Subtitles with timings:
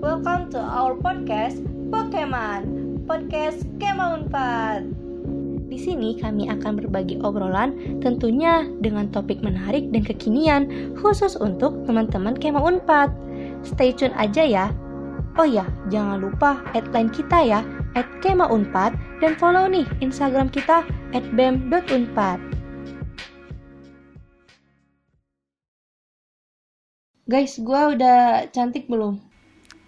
[0.00, 1.60] Welcome to our podcast
[1.92, 2.64] Pokemon,
[3.04, 4.88] podcast Kema Unpad.
[5.68, 12.32] Di sini kami akan berbagi obrolan tentunya dengan topik menarik dan kekinian khusus untuk teman-teman
[12.32, 13.12] Kema Unpad.
[13.60, 14.66] Stay tune aja ya.
[15.36, 17.60] Oh ya, jangan lupa add line kita ya,
[17.92, 20.80] at Kema Unpad dan follow nih Instagram kita
[21.12, 22.40] at bem.unpad.
[27.28, 29.29] Guys, gua udah cantik belum?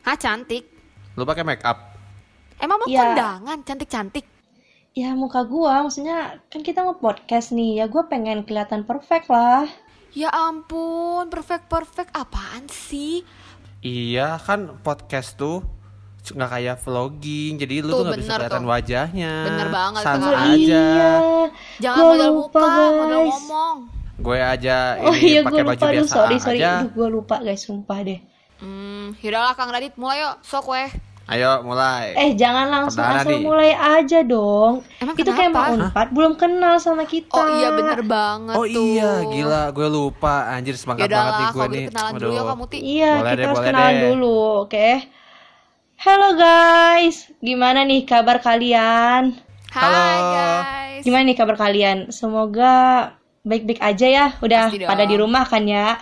[0.02, 0.66] Hah cantik?
[1.14, 1.94] Lu pakai make up?
[2.58, 3.02] Emang mau Ya.
[3.04, 4.26] kondangan cantik-cantik?
[4.92, 9.64] Ya muka gua, maksudnya kan kita nge-podcast nih, ya gua pengen kelihatan perfect lah.
[10.12, 13.24] Ya ampun, perfect-perfect apaan sih?
[13.80, 15.64] Iya kan podcast tuh
[16.24, 18.70] nggak kayak vlogging, jadi lu Tuh, tuh nggak bisa kelihatan tuh.
[18.70, 19.32] wajahnya.
[19.42, 20.14] Bener banget, Kak.
[20.20, 20.44] aja.
[20.54, 21.12] iya.
[21.80, 23.32] Jangan Gua modal lupa, muka, modal guys.
[23.32, 23.76] ngomong.
[24.14, 26.58] Gue aja Oh ini iya, pakai gua baju lupa, biasa sorry, sorry.
[26.60, 26.70] aja.
[26.78, 28.20] Aduh, gua lupa guys, sumpah deh.
[28.62, 30.86] Hmm, yaudahlah Kang Radit, mulai yuk, sok weh.
[31.24, 32.14] Ayo mulai.
[32.14, 33.40] Eh, jangan langsung Perdana asal nih.
[33.40, 34.82] mulai aja dong.
[34.98, 37.30] Emang Itu kayak mau unpad, belum kenal sama kita.
[37.32, 38.82] Oh iya bener banget Oh tuh.
[38.84, 40.46] iya, gila, gue lupa.
[40.48, 41.84] Anjir semangat banget nih Yaudahlah, gue nih.
[41.88, 42.48] kenalan dulu ya Aduh.
[42.48, 42.78] kamu Ti.
[42.78, 44.02] Iya, Boleh kita deh, harus kenalan deh.
[44.04, 44.88] dulu, oke?
[45.96, 49.22] Halo guys, gimana nih kabar kalian?
[49.68, 50.04] Hai Halo.
[50.28, 51.02] guys.
[51.02, 51.98] Gimana nih kabar kalian?
[52.10, 52.74] Semoga
[53.42, 54.26] baik-baik aja ya.
[54.38, 55.08] Udah Pasti pada dong.
[55.08, 55.98] di rumah kan ya?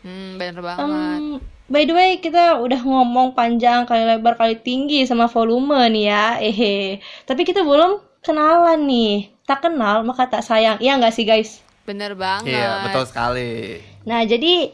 [0.00, 0.80] Hmm, bener banget.
[0.82, 1.24] Em,
[1.72, 6.26] by the way, kita udah ngomong panjang kali lebar kali tinggi sama volume nih ya.
[6.36, 7.00] Ehe.
[7.24, 9.32] Tapi kita belum kenalan nih.
[9.48, 10.76] Tak kenal maka tak sayang.
[10.84, 11.64] Iya nggak sih guys?
[11.88, 12.60] Bener banget.
[12.60, 13.80] Iya, betul sekali.
[14.04, 14.70] Nah, jadi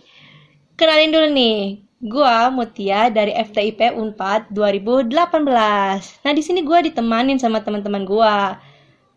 [0.75, 1.59] kenalin dulu nih.
[1.99, 6.23] Gua Mutia dari FTIP Unpad 2018.
[6.23, 8.55] Nah, di sini gua ditemanin sama teman-teman gua.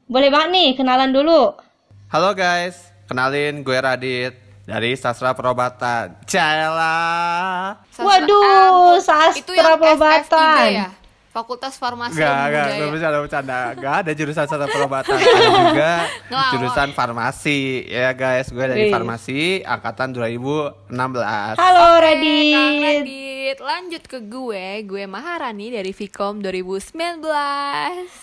[0.09, 1.53] Boleh banget nih kenalan dulu.
[2.09, 6.15] Halo guys, kenalin gue Radit dari Sastra Perobatan.
[6.23, 6.95] Cela.
[7.91, 10.67] Sastra- Waduh, ah, sastra itu yang perobatan.
[10.71, 10.89] Ya?
[11.31, 13.59] Fakultas Farmasi Gak, gak, gak bercanda, bercanda.
[13.73, 15.15] Gak ada jurusan sastra perobatan.
[15.15, 15.91] Ada juga
[16.51, 17.59] jurusan farmasi.
[17.87, 18.91] Ya guys, gue dari Wih.
[18.91, 21.55] farmasi angkatan 2016.
[21.55, 22.83] Halo Kang Radit.
[22.83, 27.23] Radit, lanjut ke gue, gue Maharani dari Vkom 2019.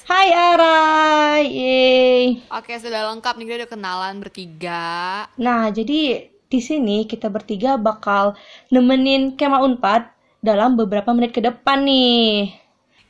[0.04, 1.42] Hai Arai.
[1.48, 2.24] Yeay.
[2.50, 5.24] Oke, sudah lengkap nih kita udah kenalan bertiga.
[5.34, 8.32] Nah, jadi di sini kita bertiga bakal
[8.72, 10.08] nemenin Kema Unpad
[10.40, 12.56] dalam beberapa menit ke depan nih.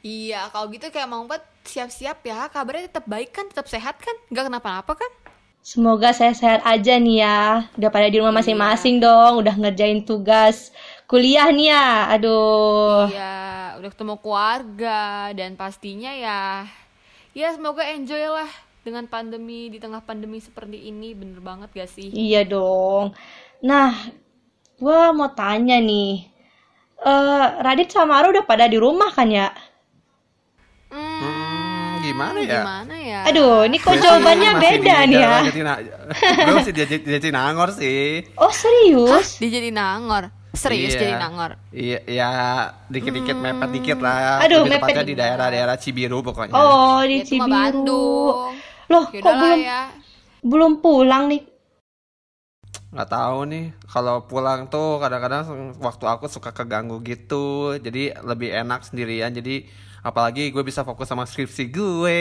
[0.03, 2.50] Iya, kalau gitu kayak mau buat siap-siap ya.
[2.50, 4.15] Kabarnya tetap baik kan, tetap sehat kan?
[4.31, 5.12] Gak kenapa-napa kan?
[5.62, 7.71] Semoga saya sehat aja nih ya.
[7.76, 9.43] Udah pada di rumah masing-masing dong.
[9.43, 10.70] Udah ngerjain tugas
[11.10, 12.15] kuliah nih ya.
[12.15, 13.10] Aduh.
[13.10, 13.38] Iya,
[13.78, 16.66] udah ketemu keluarga dan pastinya ya,
[17.31, 18.50] ya semoga enjoy lah
[18.88, 21.12] dengan pandemi di tengah pandemi seperti ini.
[21.12, 22.09] Bener banget gak sih?
[22.09, 23.12] Iya dong.
[23.60, 23.93] Nah,
[24.76, 26.25] gua mau tanya nih.
[26.99, 29.53] Eh, Radit sama Ara udah pada di rumah kan ya?
[30.88, 32.62] Hmm, Hmm, gimana ya?
[32.62, 33.21] Gimana ya?
[33.28, 35.31] Aduh, ini kok Gue jawabannya masih beda di nih ya.
[36.38, 38.25] gue masih di, di Jatinangor sih.
[38.34, 39.37] Oh, serius?
[39.37, 40.32] Dia jadi nangor.
[40.49, 41.00] Serius Iya.
[41.05, 41.50] jadi nangor.
[41.70, 42.28] Iya, ya
[42.88, 44.43] dikit-dikit mepet dikit lah.
[44.43, 46.55] Aduh, Lebih mepet di daerah-daerah Cibiru pokoknya.
[46.56, 47.53] Oh, di Ya, mah Cibiru.
[47.53, 48.34] Bandung.
[48.88, 49.81] Loh, kok Yaudahlah belum ya.
[50.43, 51.43] belum pulang nih?
[52.88, 55.44] nggak tahu nih kalau pulang tuh kadang-kadang
[55.76, 59.69] waktu aku suka keganggu gitu jadi lebih enak sendirian jadi
[60.00, 62.21] apalagi gue bisa fokus sama skripsi gue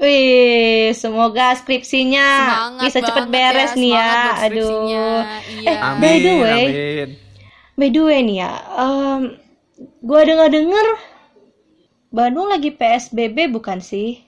[0.00, 4.12] Wih, semoga skripsinya Semangat bisa cepet banget beres ya, nih ya.
[4.40, 4.80] Aduh.
[4.88, 5.08] Iya.
[5.68, 7.08] Eh, amin by the way, amin
[7.76, 9.20] by the way nih ya, em,
[10.00, 10.86] gua dengar-dengar
[12.10, 14.20] Bandung lagi PSBB bukan sih?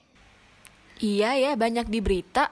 [1.03, 2.50] Iya ya, banyak di berita.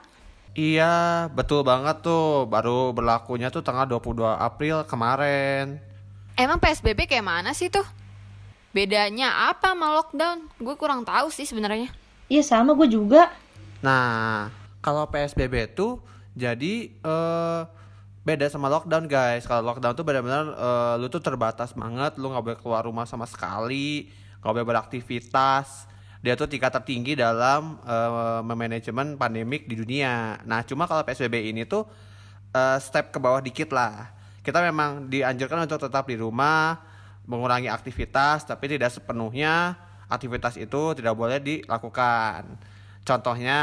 [0.53, 5.81] iya betul banget tuh baru berlakunya tuh tanggal 22 April kemarin
[6.33, 7.85] Emang PSBB kayak mana sih tuh?
[8.73, 10.49] Bedanya apa sama lockdown?
[10.57, 11.93] Gue kurang tahu sih sebenarnya.
[12.25, 13.29] Iya sama gue juga.
[13.85, 14.49] Nah,
[14.81, 16.01] kalau PSBB tuh
[16.33, 17.61] jadi eh
[18.25, 19.45] beda sama lockdown guys.
[19.45, 23.29] Kalau lockdown tuh benar-benar eh, lu tuh terbatas banget, lu nggak boleh keluar rumah sama
[23.29, 24.09] sekali,
[24.41, 25.85] nggak boleh beraktivitas.
[26.23, 30.39] Dia tuh tingkat tertinggi dalam eh, memanajemen pandemik di dunia.
[30.47, 31.83] Nah, cuma kalau PSBB ini tuh
[32.55, 34.07] eh, step ke bawah dikit lah.
[34.39, 36.79] Kita memang dianjurkan untuk tetap di rumah,
[37.27, 39.75] mengurangi aktivitas, tapi tidak sepenuhnya
[40.07, 42.47] aktivitas itu tidak boleh dilakukan.
[43.03, 43.59] Contohnya,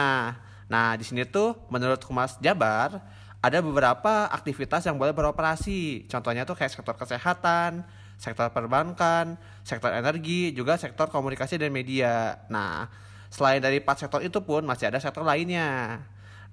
[0.68, 3.00] nah di sini tuh menurut Humas Jabar
[3.40, 6.04] ada beberapa aktivitas yang boleh beroperasi.
[6.12, 7.84] Contohnya tuh kayak sektor kesehatan,
[8.20, 12.40] sektor perbankan, sektor energi, juga sektor komunikasi dan media.
[12.48, 12.88] Nah,
[13.30, 16.00] selain dari empat sektor itu pun masih ada sektor lainnya.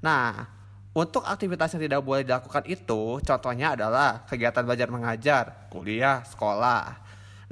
[0.03, 0.45] Nah,
[0.97, 6.97] untuk aktivitas yang tidak boleh dilakukan itu, contohnya adalah kegiatan belajar mengajar, kuliah, sekolah.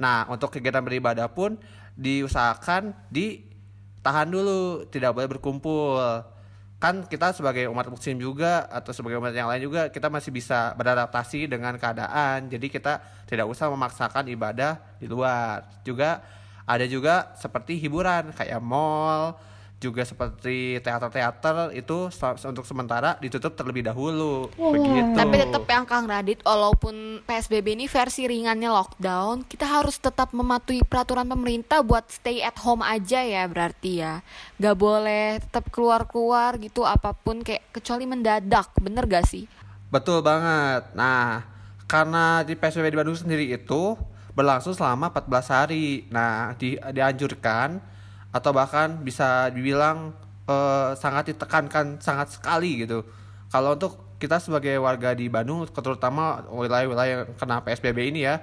[0.02, 1.54] Nah, untuk kegiatan beribadah pun
[1.96, 6.35] diusahakan ditahan dulu, tidak boleh berkumpul.
[6.76, 10.76] Kan kita sebagai umat muslim juga atau sebagai umat yang lain juga kita masih bisa
[10.76, 12.52] beradaptasi dengan keadaan.
[12.52, 15.64] Jadi kita tidak usah memaksakan ibadah di luar.
[15.80, 16.20] Juga
[16.68, 19.40] ada juga seperti hiburan kayak mall,
[19.76, 22.08] juga seperti teater-teater itu
[22.48, 24.48] untuk sementara ditutup terlebih dahulu.
[24.56, 25.12] Begitu.
[25.12, 30.80] Tapi tetap yang Kang Radit, walaupun PSBB ini versi ringannya lockdown, kita harus tetap mematuhi
[30.80, 34.24] peraturan pemerintah buat stay at home aja ya berarti ya.
[34.56, 39.44] Gak boleh tetap keluar-keluar gitu apa pun kayak kecuali mendadak, bener gak sih?
[39.92, 40.88] Betul banget.
[40.96, 41.44] Nah,
[41.84, 43.92] karena di PSBB di Bandung sendiri itu
[44.32, 46.08] berlangsung selama 14 hari.
[46.08, 47.95] Nah, di, dianjurkan
[48.36, 50.12] atau bahkan bisa dibilang
[50.44, 53.00] eh, sangat ditekankan sangat sekali gitu.
[53.48, 58.40] Kalau untuk kita sebagai warga di Bandung, terutama wilayah-wilayah yang kena PSBB ini ya,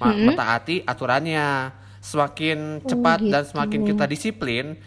[0.00, 1.72] ma- mentaati aturannya.
[2.06, 4.78] Semakin cepat dan semakin kita disiplin,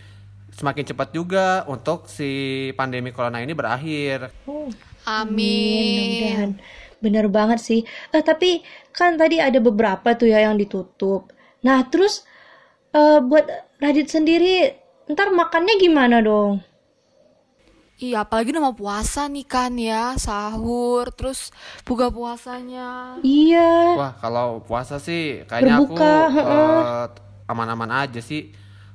[0.56, 4.31] semakin cepat juga untuk si pandemi corona ini berakhir.
[4.48, 4.72] Oh,
[5.04, 6.56] Amin.
[7.04, 7.81] Bener banget sih.
[8.16, 8.63] Eh, tapi
[8.95, 11.28] kan tadi ada beberapa tuh ya yang ditutup.
[11.60, 12.24] Nah, terus
[12.95, 14.76] eh, buat Radit sendiri,
[15.08, 16.60] ntar makannya gimana dong?
[18.00, 21.52] Iya, apalagi udah mau puasa nih kan ya, sahur, terus
[21.88, 23.20] buka puasanya.
[23.24, 23.96] Iya.
[23.96, 26.80] Wah, kalau puasa sih kayaknya aku Berbuka, heeh.
[27.08, 27.08] eh,
[27.52, 28.52] aman-aman aja sih.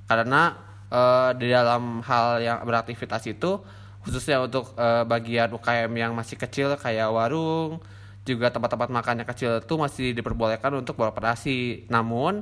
[0.09, 0.57] Karena
[0.93, 3.61] eh, di dalam hal yang beraktivitas itu
[4.05, 7.81] khususnya untuk eh, bagian UKM yang masih kecil kayak warung,
[8.25, 11.89] juga tempat-tempat makannya kecil itu masih diperbolehkan untuk beroperasi.
[11.93, 12.41] Namun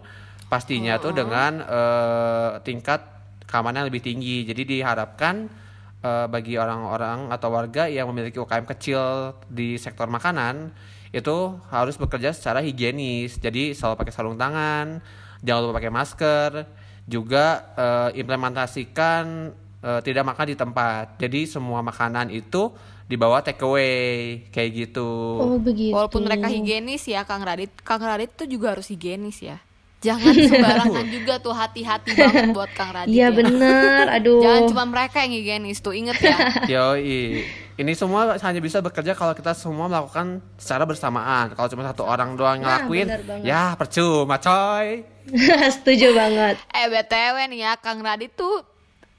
[0.53, 3.01] pastinya tuh dengan eh, tingkat
[3.49, 4.45] keamanan yang lebih tinggi.
[4.45, 5.49] Jadi diharapkan
[6.05, 10.69] eh, bagi orang-orang atau warga yang memiliki UKM kecil di sektor makanan
[11.09, 13.41] itu harus bekerja secara higienis.
[13.41, 15.01] Jadi selalu pakai sarung tangan,
[15.41, 16.51] jangan lupa pakai masker,
[17.09, 19.25] juga eh, implementasikan
[19.81, 21.17] eh, tidak makan di tempat.
[21.17, 22.73] Jadi semua makanan itu
[23.09, 25.09] dibawa take away kayak gitu.
[25.37, 25.93] Oh, begitu.
[25.93, 29.61] Walaupun mereka higienis ya Kang Radit, Kang Radit tuh juga harus higienis ya.
[30.03, 33.31] Jangan sembarangan juga tuh hati-hati banget buat Kang Radit Iya ya.
[33.31, 34.43] bener, aduh.
[34.43, 36.37] Jangan cuma mereka yang higienis tuh, inget ya.
[36.75, 37.47] Yoi.
[37.73, 41.55] Ini semua hanya bisa bekerja kalau kita semua melakukan secara bersamaan.
[41.55, 43.43] Kalau cuma satu orang doang Nah, ngelakuin, banget.
[43.43, 45.07] ya percuma coy.
[45.71, 46.59] Setuju banget.
[46.69, 48.61] Eh BTW nih ya, Kang Radit tuh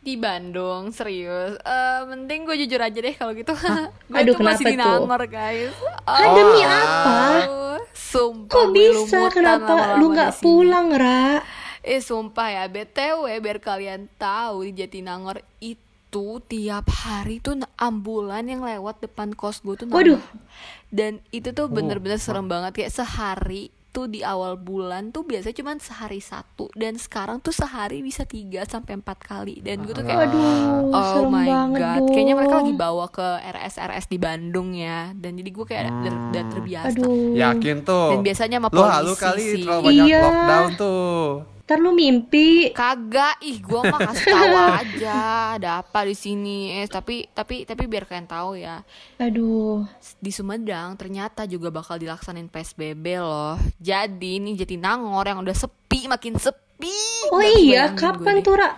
[0.04, 1.56] di Bandung serius.
[1.64, 3.56] Eh mending gue jujur aja deh kalau gitu.
[4.12, 4.76] gue Aduh, tuh masih di?
[4.76, 5.72] Nangor guys.
[6.04, 7.20] Ah, Oh, demi apa?
[7.96, 9.20] Sumpah Kok bisa?
[9.32, 11.40] Kenapa lu nggak pulang, Ra?
[11.84, 18.64] Eh sumpah ya BTW biar kalian tahu di Jatinangor itu tiap hari tuh ambulan yang
[18.64, 20.00] lewat depan kos gue tuh nambah.
[20.00, 20.22] Waduh.
[20.94, 25.54] Dan itu tuh Oh, bener-bener serem banget kayak sehari tuh di awal bulan tuh biasanya
[25.54, 28.34] cuma sehari satu dan sekarang tuh sehari bisa 3
[28.66, 32.10] sampai empat kali dan gue tuh kayak Waduh, oh serem my banget god dong.
[32.10, 36.14] kayaknya mereka lagi bawa ke RS RS di Bandung ya dan jadi gue kayak udah,
[36.28, 37.32] udah terbiasa Aduh.
[37.34, 38.08] Yakin tuh.
[38.10, 39.62] Dan biasanya sama Lu halu polisi kali sih.
[39.62, 40.20] terlalu banyak Iya.
[40.20, 41.22] lockdown tuh.
[41.64, 42.76] Ntar lu mimpi.
[42.76, 45.16] Kagak, ih gua mah kasih tahu aja
[45.56, 46.84] ada apa di sini.
[46.84, 48.84] Eh tapi tapi tapi biar kalian tahu ya,
[49.16, 49.88] Aduh.
[50.20, 53.56] di Sumedang ternyata juga bakal dilaksanain PSBB loh.
[53.80, 56.92] Jadi ini Jatinangor yang udah sepi makin sepi.
[57.32, 58.76] Oh iya, kapan tuh, Ra?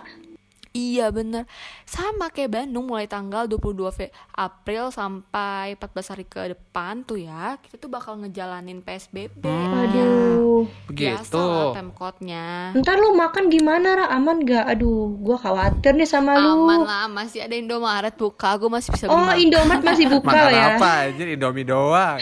[0.76, 1.48] Iya bener
[1.84, 7.56] Sama kayak Bandung mulai tanggal 22 Fe- April sampai 14 hari ke depan tuh ya
[7.56, 9.72] Kita tuh bakal ngejalanin PSBB Hmm.
[9.78, 10.68] Aduh.
[10.86, 11.40] Biasa Begitu.
[11.40, 14.06] lah Pemkotnya Ntar lu makan gimana, Ra?
[14.10, 14.68] Aman gak?
[14.68, 16.64] Aduh, gua khawatir nih sama lu.
[16.64, 19.36] Aman lah masih ada Indomaret buka Gue masih bisa beli Oh, makan.
[19.38, 20.64] Indomaret masih buka Makan ya?
[20.74, 22.16] apa aja Indomie doang.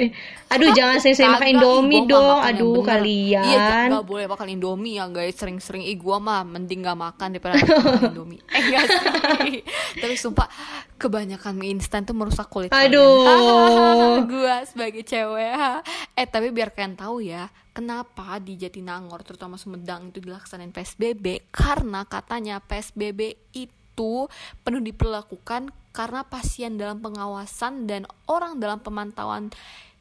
[0.52, 2.22] Aduh, jangan sering-sering makan Indomie dong.
[2.38, 2.86] makan Aduh, bener.
[2.88, 3.44] kalian.
[3.44, 7.54] Iya gak boleh makan Indomie ya guys Sering-sering Ih gua mah mending gak makan daripada
[8.02, 9.60] Indomie Eh sih
[9.96, 10.48] Tapi sumpah
[10.96, 14.24] Kebanyakan mie instan tuh merusak kulit Aduh.
[14.32, 15.80] Gua sebagai cewek ha.
[16.16, 22.04] Eh tapi biar kalian tahu ya Kenapa di Jatinangor terutama Sumedang itu dilaksanain PSBB Karena
[22.08, 24.28] katanya PSBB itu
[24.60, 29.48] penuh diperlakukan karena pasien dalam pengawasan dan orang dalam pemantauan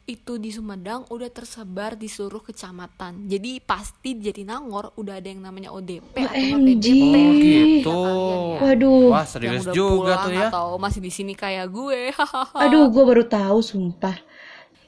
[0.05, 3.25] itu di Sumedang udah tersebar di seluruh kecamatan.
[3.25, 6.61] Jadi pasti di Jatinangor udah ada yang namanya ODP atau.
[6.61, 6.85] PDP.
[7.09, 8.01] Oh gitu.
[8.05, 9.05] Ya, Waduh.
[9.09, 10.47] Wah Yang serius udah juga pulang tuh ya.
[10.53, 12.13] Atau masih di sini kayak gue.
[12.63, 14.17] Aduh, gua baru tahu, sumpah.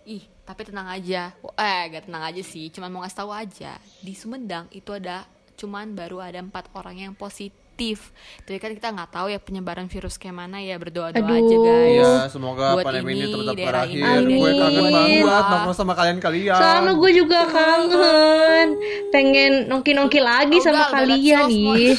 [0.06, 1.34] Ih, tapi tenang aja.
[1.58, 2.70] Eh, gak tenang aja sih.
[2.70, 3.74] Cuman mau ngasih tahu aja.
[4.06, 5.26] Di Sumedang itu ada
[5.58, 8.10] cuman baru ada empat orang yang positif positif.
[8.42, 11.38] Tapi kan kita nggak tahu ya penyebaran virus kayak mana ya berdoa doa Aduh.
[11.38, 11.94] aja guys.
[11.94, 14.02] Iya, semoga Buat pandemi ini ini, tetap berakhir.
[14.02, 15.22] ini, Gue kangen Amin.
[15.22, 16.58] banget nongkrong sama kalian-kalian.
[16.58, 18.68] Sama gue juga kangen.
[19.14, 21.94] Pengen nongki-nongki lagi Oh, sama enggak, kalian nih.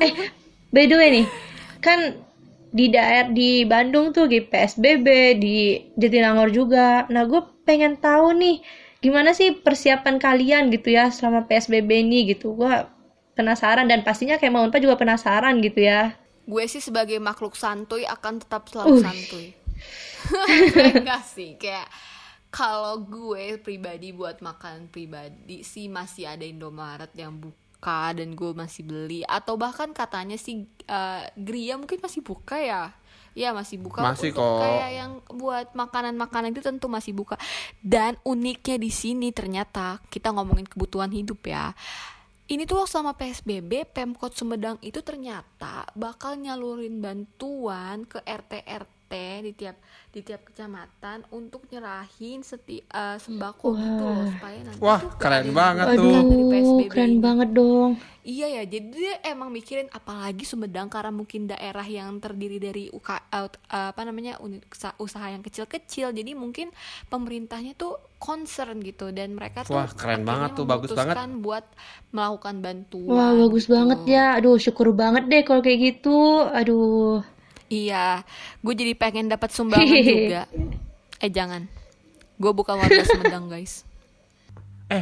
[0.04, 0.12] eh,
[0.74, 1.26] by the way nih,
[1.78, 2.18] kan
[2.72, 5.06] di daerah di Bandung tuh di PSBB,
[5.38, 5.56] di
[5.94, 7.06] Jatinangor juga.
[7.14, 8.58] Nah, gue pengen tahu nih
[9.02, 12.58] gimana sih persiapan kalian gitu ya selama PSBB ini gitu.
[12.58, 12.90] Gue
[13.42, 16.14] penasaran dan pastinya kayak mau juga penasaran gitu ya.
[16.46, 19.02] Gue sih sebagai makhluk santuy akan tetap selalu Uh.
[19.02, 19.46] santuy.
[21.02, 21.90] Enggak sih, kayak
[22.52, 28.86] kalau gue pribadi buat makan pribadi sih masih ada Indomaret yang buka dan gue masih
[28.86, 32.94] beli atau bahkan katanya sih eh, Gria mungkin masih buka ya.
[33.32, 34.60] Ya masih buka Masih untuk kok.
[34.60, 37.40] kayak yang buat makanan-makanan itu tentu masih buka.
[37.80, 41.72] Dan uniknya di sini ternyata kita ngomongin kebutuhan hidup ya.
[42.50, 49.01] Ini tuh selama PSBB Pemkot Sumedang itu ternyata bakal nyalurin bantuan ke RT RT
[49.46, 49.76] di tiap
[50.14, 55.48] di tiap kecamatan untuk nyerahin seti, eh, sembako gitu loh supaya nanti Wah, tuh keren
[55.58, 56.16] banget tuh.
[56.30, 57.24] dari Aduh, PSBB keren ini.
[57.24, 57.90] banget dong.
[58.22, 63.18] Iya ya, jadi dia emang mikirin apalagi Sumedang karena mungkin daerah yang terdiri dari UK,
[63.34, 66.70] out- apa namanya unit usaha, usaha yang kecil-kecil, jadi mungkin
[67.10, 71.18] pemerintahnya tuh concern gitu dan mereka tuh Wah, keren banget tuh, bagus banget.
[71.42, 71.64] buat
[72.14, 73.10] melakukan bantuan.
[73.10, 73.74] Wah, bagus gitu.
[73.74, 74.24] banget ya.
[74.38, 76.10] Aduh, syukur banget deh kalau kayak gitu.
[76.58, 77.22] Aduh.
[77.72, 78.20] Iya,
[78.60, 80.44] gue jadi pengen dapat sumbangan juga.
[81.16, 81.64] Eh jangan,
[82.36, 83.88] gue bukan warga Sumedang guys.
[84.86, 85.00] Eh,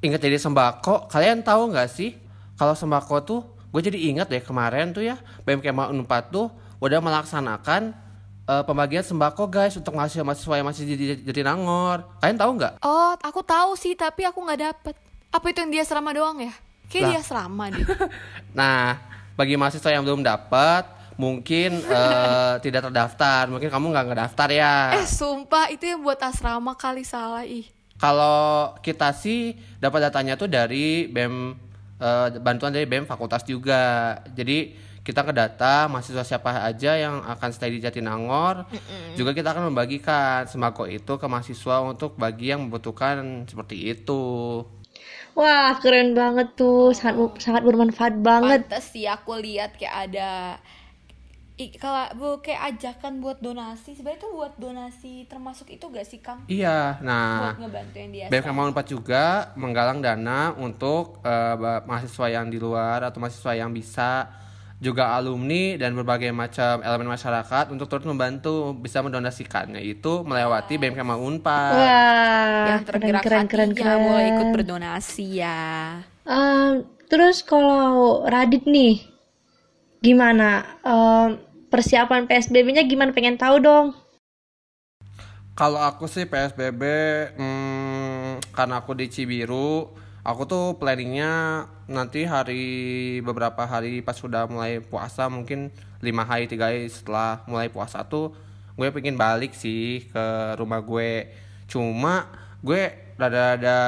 [0.00, 1.10] ingat jadi sembako.
[1.10, 2.14] Kalian tahu nggak sih
[2.54, 3.40] kalau sembako tuh,
[3.74, 6.46] gue jadi ingat deh kemarin tuh ya BMK Unpad tuh
[6.78, 7.90] udah melaksanakan
[8.42, 12.06] eh, pembagian sembako guys untuk mahasiswa-mahasiswa yang masih di di- Jatinangor.
[12.18, 12.72] Kalian tahu nggak?
[12.82, 14.94] Oh, aku tahu sih, tapi aku nggak dapet.
[15.32, 16.54] Apa itu yang dia selama doang ya?
[16.86, 17.82] Kayak dia selama deh.
[18.58, 19.00] Nah,
[19.32, 20.84] bagi mahasiswa yang belum dapat,
[21.16, 23.48] mungkin eh, tidak terdaftar.
[23.48, 24.74] Mungkin kamu nggak ngedaftar ya.
[24.96, 27.66] Eh sumpah itu yang buat asrama kali salah ih.
[28.00, 31.54] Kalau kita sih dapat datanya tuh dari BEM
[32.00, 34.18] eh, bantuan dari BEM fakultas juga.
[34.34, 38.70] Jadi kita ke data mahasiswa siapa aja yang akan stay di Jatinangor.
[39.18, 44.62] Juga kita akan membagikan sembako itu ke mahasiswa untuk bagi yang membutuhkan seperti itu.
[45.32, 46.92] Wah, keren banget tuh.
[46.92, 48.68] Sangat sangat bermanfaat banget.
[48.68, 50.60] Pantes sih aku lihat kayak ada
[51.78, 56.42] kalau bu kayak ajakan buat donasi sebenarnya itu buat donasi termasuk itu gak sih Kang?
[56.50, 58.26] Iya, nah buat ngebantuin dia.
[58.26, 64.42] BMK 4 juga menggalang dana untuk ba- mahasiswa yang di luar atau mahasiswa yang bisa
[64.82, 71.06] juga alumni dan berbagai macam elemen masyarakat untuk turut membantu bisa mendonasikannya itu melewati BMK
[71.06, 71.70] Unpad.
[71.78, 76.02] Wah, yang tergerak keren, keren, hatinya keren, mulai ikut berdonasi ya.
[76.26, 79.06] Em, terus kalau Radit nih,
[80.02, 80.66] gimana?
[80.82, 81.38] Em,
[81.72, 83.16] persiapan PSBB-nya gimana?
[83.16, 83.96] Pengen tahu dong.
[85.56, 86.82] Kalau aku sih PSBB
[87.36, 89.88] hmm, karena aku di Cibiru,
[90.24, 92.64] aku tuh planningnya nanti hari
[93.24, 95.68] beberapa hari pas sudah mulai puasa mungkin
[96.00, 98.32] lima hari tiga hari setelah mulai puasa tuh
[98.72, 100.24] gue pengen balik sih ke
[100.56, 101.28] rumah gue.
[101.68, 102.32] Cuma
[102.64, 103.78] gue rada-rada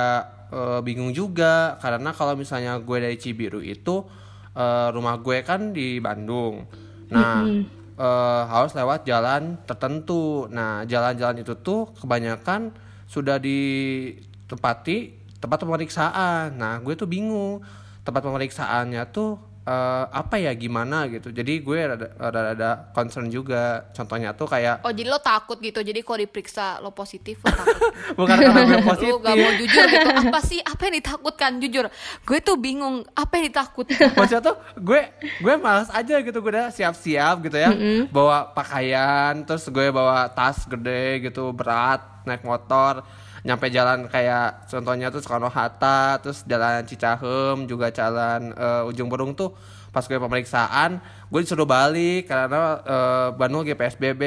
[0.53, 4.05] eh, bingung juga karena kalau misalnya gue dari Cibiru itu
[4.53, 6.69] eh, rumah gue kan di Bandung.
[7.15, 7.47] Nah
[7.95, 10.51] eh, harus lewat jalan tertentu.
[10.51, 12.75] Nah, jalan-jalan itu tuh kebanyakan
[13.07, 16.59] sudah ditempati tempat pemeriksaan.
[16.59, 17.63] Nah, gue tuh bingung
[18.05, 21.33] tempat pemeriksaannya tuh eh, apa ya gimana gitu.
[21.33, 23.89] Jadi gue rada, rada concern juga.
[23.97, 25.81] Contohnya tuh kayak Oh jadi lo takut gitu.
[25.81, 27.81] Jadi kalau diperiksa lo positif lo takut.
[28.21, 29.13] bukan karena gue positif.
[29.25, 30.09] gak mau jujur gitu.
[30.29, 30.61] Apa sih?
[30.61, 31.51] Apa yang ditakutkan?
[31.61, 31.85] Jujur.
[32.23, 33.05] Gue tuh bingung.
[33.17, 34.13] Apa yang ditakutkan?
[34.21, 35.01] Maksudnya tuh gue
[35.41, 36.39] gue malas aja gitu.
[36.45, 37.71] Gue udah siap-siap gitu ya.
[38.13, 43.05] Bawa pakaian terus gue bawa tas gede gitu berat naik motor
[43.45, 49.37] nyampe jalan kayak contohnya tuh Soekarno Hatta terus jalan Cicahem juga jalan eh, Ujung Berung
[49.37, 49.53] tuh
[49.93, 50.99] pas gue pemeriksaan
[51.29, 54.23] gue disuruh balik karena eh, Bandung lagi PSBB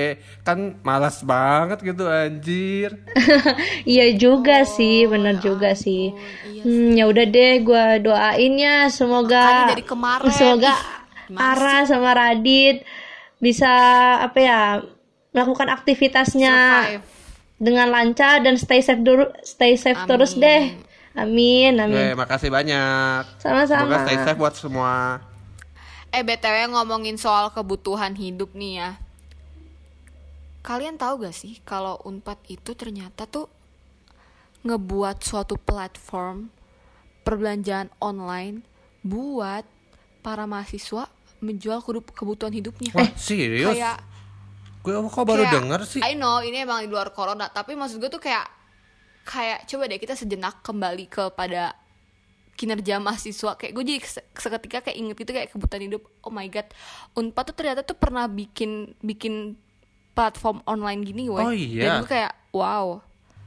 [0.46, 2.94] kan malas banget gitu anjir.
[3.88, 6.12] Iya juga sih, bener juga sih.
[6.62, 10.76] Hmm, ya udah deh, gua doain ya semoga dari kemarin, semoga
[11.32, 12.84] ih, Ara sama Radit
[13.40, 13.72] bisa
[14.20, 14.60] apa ya
[15.32, 16.56] melakukan aktivitasnya.
[16.60, 17.17] Survive
[17.58, 20.78] dengan lancar dan stay safe dulu, stay safe terus deh.
[21.14, 22.14] Amin, amin.
[22.14, 23.90] gue makasih banyak Sama-sama.
[23.90, 24.94] semoga stay safe buat semua
[26.08, 28.90] Eh BTW ngomongin soal kebutuhan hidup nih ya
[30.62, 33.50] Kalian tahu gak sih Kalau Unpad itu ternyata tuh
[34.62, 36.54] Ngebuat suatu platform
[37.24, 38.62] Perbelanjaan online
[39.02, 39.66] Buat
[40.22, 42.90] para mahasiswa menjual kebu- kebutuhan hidupnya.
[42.94, 43.70] Wah, serius?
[43.70, 44.02] Kayak
[44.88, 46.00] Gue kok baru kayak, denger sih.
[46.00, 48.48] I know ini emang di luar corona, tapi maksud gue tuh kayak
[49.28, 51.76] kayak coba deh kita sejenak kembali kepada
[52.56, 56.48] kinerja mahasiswa kayak gue jadi se- seketika kayak inget gitu kayak kebutuhan hidup oh my
[56.48, 56.66] god
[57.14, 59.54] unpad tuh ternyata tuh pernah bikin bikin
[60.18, 61.84] platform online gini weh Oh iya.
[61.84, 63.04] dan gue kayak wow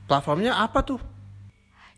[0.06, 0.98] Platformnya apa tuh?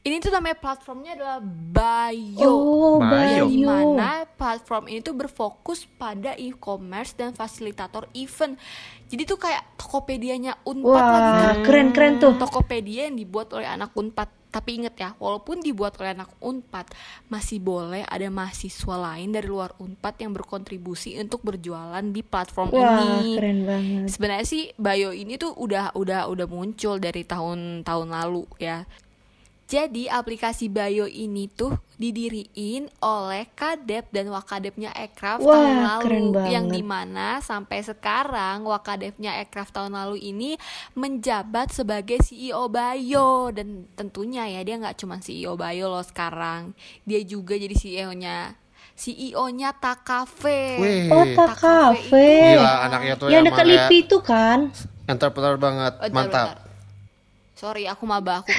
[0.02, 3.46] Ini tuh namanya platformnya adalah Bayo Oh, Bayo.
[3.46, 8.58] di mana platform ini tuh berfokus pada e-commerce dan fasilitator event.
[9.06, 11.56] Jadi tuh kayak Tokopedia-nya Unpad lagi Wah, kan.
[11.62, 12.34] keren-keren tuh.
[12.34, 14.26] Tokopedia yang dibuat oleh anak Unpad.
[14.52, 16.90] Tapi inget ya, walaupun dibuat oleh anak Unpad,
[17.28, 23.22] masih boleh ada mahasiswa lain dari luar Unpad yang berkontribusi untuk berjualan di platform Wah,
[23.22, 23.38] ini.
[23.38, 24.04] keren banget.
[24.10, 28.82] Sebenarnya sih Bayo ini tuh udah udah udah muncul dari tahun-tahun lalu ya.
[29.72, 36.52] Jadi aplikasi Bayo ini tuh didiriin oleh Kadep dan Wakadepnya Ekraf Wah, tahun lalu keren
[36.52, 40.60] yang di mana sampai sekarang Wakadepnya Ekraf tahun lalu ini
[40.92, 46.76] menjabat sebagai CEO Bayo dan tentunya ya dia nggak cuma CEO Bayo loh sekarang
[47.08, 48.60] dia juga jadi CEO-nya
[48.92, 50.76] CEO-nya Takafe.
[51.08, 52.28] Oh, Tak tak Cafe kafe.
[52.60, 53.72] Gila, anaknya tuh Yang dekat ya.
[53.72, 54.58] Lipi itu kan?
[55.08, 56.61] Entrepreneur banget, Oh, mantap.
[57.62, 58.50] Sorry, aku maba, aku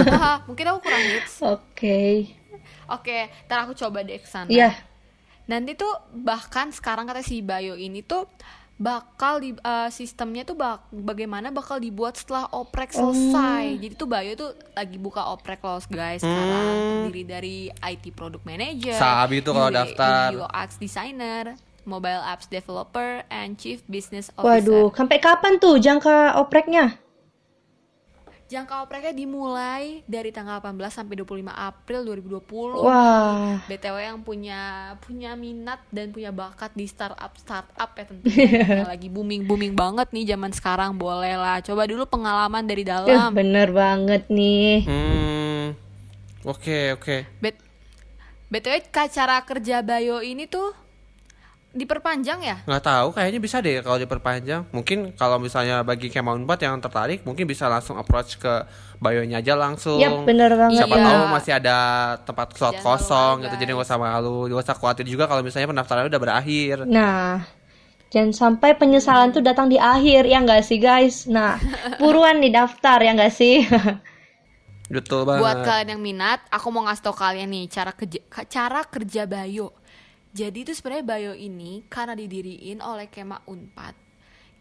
[0.48, 1.42] Mungkin aku kurang hits.
[1.42, 2.30] Oke.
[2.86, 4.46] Oke, ntar aku coba deh ke sana.
[4.46, 4.70] Iya.
[5.50, 8.30] Nanti tuh bahkan sekarang kata si Bayo ini tuh
[8.78, 13.82] bakal di eh, sistemnya tuh bak- bagaimana bakal dibuat setelah oprek selesai.
[13.82, 16.66] Jadi tuh Bayo tuh lagi buka oprek loh guys sekarang
[17.02, 20.30] terdiri dari IT product manager, Sabi tuh kalau daftar.
[20.38, 24.62] UX designer, mobile apps developer, and chief business officer.
[24.70, 27.01] Waduh, sampai kapan tuh jangka opreknya?
[28.52, 32.84] Jangka opreknya dimulai dari tanggal 18 sampai 25 April 2020.
[32.84, 33.64] Wah.
[33.64, 34.60] BTW yang punya
[35.00, 40.12] punya minat dan punya bakat di startup startup ya tentunya yang lagi booming booming banget
[40.12, 44.84] nih zaman sekarang boleh lah coba dulu pengalaman dari dalam bener banget nih.
[44.84, 45.64] Hmm.
[46.44, 47.24] Oke, oke.
[47.40, 47.56] Bet
[48.52, 50.76] BTW ka- cara kerja Bayo ini tuh
[51.72, 54.68] diperpanjang ya Nggak tahu, kayaknya bisa deh kalau diperpanjang.
[54.70, 58.68] Mungkin kalau misalnya bagi Kema Unpad yang tertarik, mungkin bisa langsung approach ke
[59.00, 59.98] Bayonya aja langsung.
[59.98, 60.84] Yap, bener banget.
[60.84, 61.04] Siapa Iya.
[61.04, 61.76] tahu masih ada
[62.22, 63.54] tempat slot Jangan kosong gitu.
[63.56, 66.76] Jadi nggak usah malu, nggak usah khawatir juga kalau misalnya pendaftarannya udah berakhir.
[66.86, 67.42] Nah,
[68.08, 71.24] jangan sampai penyesalan tuh datang di akhir ya nggak sih guys?
[71.26, 71.56] Nah,
[72.04, 73.64] buruan nih daftar ya nggak sih?
[74.92, 75.40] Betul banget.
[75.40, 79.72] buat kalian yang minat aku mau ngasih tau kalian nih cara kerja cara kerja Bayo
[80.32, 83.92] jadi itu sebenarnya Bayo ini karena didiriin oleh Kema Unpad.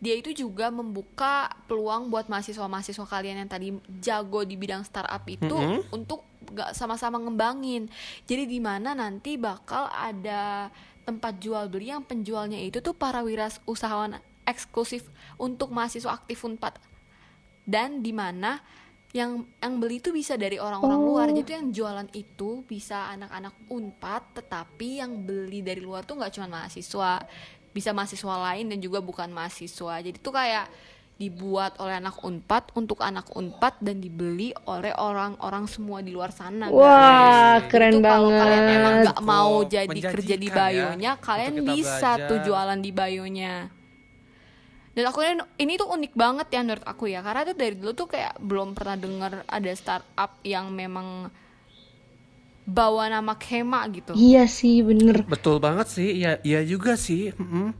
[0.01, 3.69] Dia itu juga membuka peluang buat mahasiswa-mahasiswa kalian yang tadi
[4.01, 5.55] jago di bidang startup itu
[5.95, 7.87] untuk gak sama-sama ngembangin.
[8.27, 10.73] Jadi di mana nanti bakal ada
[11.07, 15.07] tempat jual beli yang penjualnya itu tuh para wiras usahawan eksklusif
[15.37, 16.81] untuk mahasiswa aktif Unpad.
[17.63, 18.59] Dan di mana
[19.11, 24.23] yang yang beli itu bisa dari orang-orang luar jadi yang jualan itu bisa anak-anak unpad
[24.39, 27.19] tetapi yang beli dari luar tuh nggak cuma mahasiswa
[27.71, 30.67] bisa mahasiswa lain dan juga bukan mahasiswa jadi tuh kayak
[31.15, 36.65] dibuat oleh anak unpad untuk anak unpad dan dibeli oleh orang-orang semua di luar sana
[36.65, 37.69] Wah, guys.
[37.69, 38.75] keren Itu kalau kalian banget.
[38.75, 42.45] emang nggak mau Oh, jadi kerja di ya, bayonya kalian untuk kita bisa tuh belajar.
[42.47, 43.53] jualan di bayonya
[44.91, 47.91] dan aku ini, ini tuh unik banget ya menurut aku ya karena tuh dari dulu
[47.95, 51.31] tuh kayak belum pernah dengar ada startup yang memang
[52.67, 55.25] bawa nama Kema gitu iya sih, bener.
[55.25, 57.33] Betul banget sih, iya iya juga sih.
[57.35, 57.73] Mm-mm.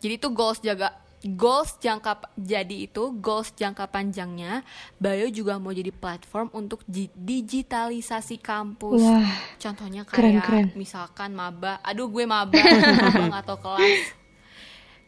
[0.00, 4.64] jadi itu goals jaga goals jangka jadi itu goals jangka panjangnya
[4.96, 6.80] Bayo juga mau jadi platform untuk
[7.12, 9.28] digitalisasi kampus Wah,
[9.60, 10.66] contohnya keren, kayak keren.
[10.72, 12.56] misalkan maba aduh gue maba
[13.44, 14.16] tahu kelas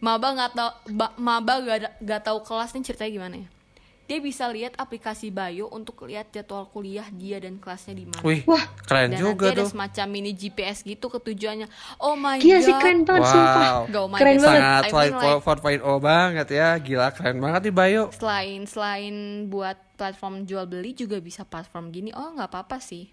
[0.02, 3.48] maba nggak tahu ba- maba gak, ada- gak tahu kelas nih ceritanya gimana ya
[4.02, 8.42] dia bisa lihat aplikasi Bayo untuk lihat jadwal kuliah dia dan kelasnya di mana Wih,
[8.44, 8.60] Wah.
[8.84, 9.70] keren dan juga nanti ada tuh.
[9.70, 13.70] semacam mini GPS gitu ketujuannya oh my Gila god sih keren banget sumpah.
[13.78, 13.80] Wow.
[13.88, 14.44] Go, my Keren God.
[14.44, 14.60] banget.
[14.60, 16.68] Sangat I mean, like, 4.0 banget ya.
[16.76, 18.02] Gila keren banget nih Bayo.
[18.12, 19.14] selain selain
[19.48, 23.08] buat platform jual beli juga bisa platform gini oh nggak apa-apa sih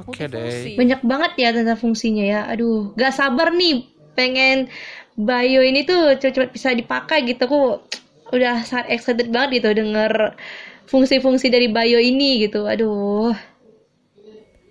[0.00, 0.72] Oke Multifungsi.
[0.72, 0.72] deh.
[0.72, 2.40] Banyak banget ya tentang fungsinya ya.
[2.48, 4.68] Aduh, gak sabar nih pengen
[5.12, 7.44] Bayo ini tuh cepet-cepet bisa dipakai gitu.
[7.44, 7.62] Aku
[8.32, 10.32] udah sangat excited banget gitu denger
[10.88, 12.64] fungsi-fungsi dari Bayo ini gitu.
[12.64, 13.36] Aduh.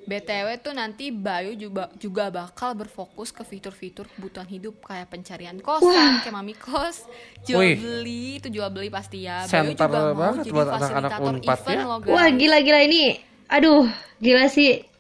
[0.02, 6.20] BTW tuh nanti Bayu juga juga bakal berfokus ke fitur-fitur kebutuhan hidup kayak pencarian kosan,
[6.20, 7.08] kayak mami kos,
[7.48, 7.80] jual Wih.
[7.80, 9.48] beli itu jual beli pasti ya.
[9.48, 11.86] Center Bayu juga mau jadi buat anak-anak fasilitator Unpad event ya.
[11.88, 12.12] loh guys.
[12.12, 13.04] Wah, gila-gila ini.
[13.48, 13.84] Aduh,
[14.20, 14.91] gila sih.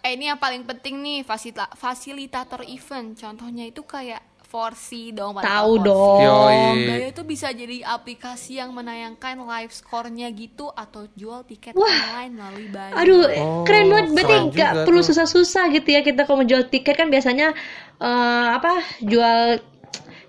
[0.00, 3.14] Eh ini yang paling penting nih fasilita- fasilitator event.
[3.14, 5.38] Contohnya itu kayak Forsi dong.
[5.38, 6.74] pada Tahu dong.
[6.74, 11.86] Gayo itu bisa jadi aplikasi yang menayangkan live score-nya gitu atau jual tiket Wah.
[11.86, 12.92] online melalui Bayo.
[12.98, 14.10] Aduh, Oh, keren banget.
[14.10, 17.54] Berarti nggak perlu susah-susah gitu ya kita kalau mau jual tiket kan biasanya
[18.02, 19.62] eh, apa jual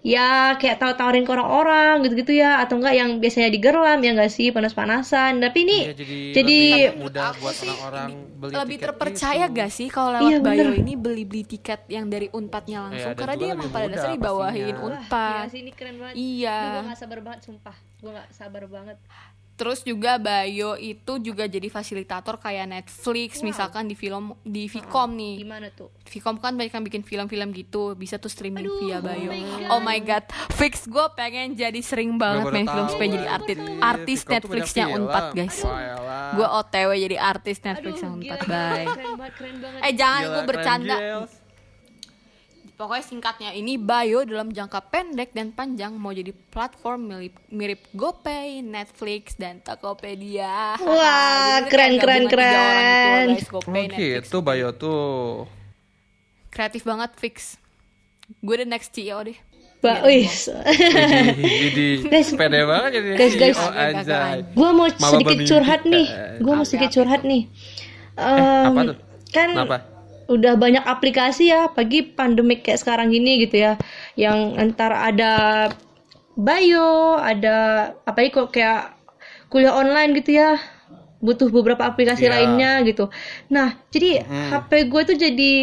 [0.01, 4.49] ya kayak tawarin ke orang-orang gitu-gitu ya atau enggak yang biasanya digerlam ya enggak sih
[4.49, 5.37] panas-panasan.
[5.37, 6.59] Tapi ini Iya, jadi, jadi
[6.89, 8.09] lebih mudah Aku buat sih orang-orang
[8.41, 9.57] beli lebih tiket terpercaya gitu.
[9.61, 10.81] gak sih kalau lewat Iya, Bayo bener.
[10.81, 13.93] ini beli-beli tiket yang dari Unpadnya langsung Iya, dan karena juga dia emang pada mudah
[13.93, 14.75] dasarnya dibawahin.
[14.81, 15.33] Unpad.
[15.37, 16.15] Iya sih ini keren banget.
[16.17, 16.57] Iya.
[16.57, 17.75] Gue gak sabar banget sumpah.
[18.01, 18.97] Gue gak sabar banget.
[19.59, 25.45] Terus juga Bayo itu juga jadi fasilitator kayak Netflix misalkan di film di Vcom nih.
[25.45, 25.93] Gimana tuh?
[26.01, 29.29] Vcom kan banyak yang bikin film-film gitu, bisa tuh streaming Aduh, via Bayo.
[29.29, 29.69] oh my God.
[29.69, 30.25] Oh my god,
[30.57, 34.85] fix gue pengen jadi sering banget main film supaya jadi artis Vcom artis Netflixnya.
[34.91, 35.57] Unpad guys.
[35.61, 36.29] Wah, elah.
[36.33, 38.85] Gue OTW jadi artis Netflix Aduh, yang Unpad, gila, bye.
[38.87, 39.81] Keren banget, keren banget.
[39.85, 40.97] Eh jangan Gila, gue bercanda.
[40.97, 41.40] Gils.
[42.81, 48.65] Pokoknya singkatnya ini Bayo dalam jangka pendek dan panjang mau jadi platform mirip, mirip GoPay,
[48.65, 50.73] Netflix, dan Tokopedia.
[50.81, 53.25] Wah, itu keren, keren, gitu keren.
[53.29, 54.25] guys, GoPay, Oh Netflix.
[54.25, 55.45] gitu Bayo tuh.
[56.49, 57.61] Kreatif banget fix.
[58.41, 59.37] Gue the next CEO deh.
[59.77, 63.57] Ba wih, Jadi Guys, pede banget jadi guys, guys.
[63.57, 64.37] CEO anjay.
[64.57, 66.07] gue mau sedikit curhat nih.
[66.09, 67.45] Eh, Gue mau sedikit curhat nih.
[68.17, 68.97] Em, apa tuh?
[69.29, 69.77] Kan Kenapa?
[70.31, 73.73] Udah banyak aplikasi ya, pagi pandemik kayak sekarang gini gitu ya,
[74.15, 75.33] yang entar ada
[76.39, 78.95] bio, ada apa kok kayak
[79.51, 80.57] kuliah online gitu ya,
[81.21, 82.33] butuh beberapa aplikasi Iya.
[82.33, 83.11] lainnya gitu.
[83.53, 85.53] Nah, jadi HP gue tuh jadi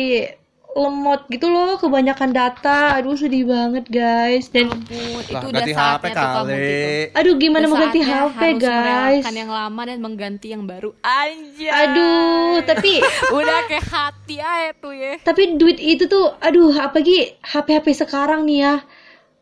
[0.70, 2.94] lemot gitu loh, kebanyakan data.
[2.94, 4.46] Aduh sedih banget guys.
[4.48, 6.54] Dan Ampun, itu udah ganti saatnya HP tuh kamu kali.
[6.54, 6.86] gitu.
[7.14, 8.76] aduh gimana Udah mau ganti HP harus guys?
[9.18, 10.90] merelakan yang lama dan mengganti yang baru.
[11.00, 11.72] Anjay.
[11.72, 12.92] Aduh, tapi
[13.38, 15.12] Udah kayak hati aja tuh ya.
[15.20, 18.74] tapi duit itu tuh aduh apalagi HP-HP sekarang nih ya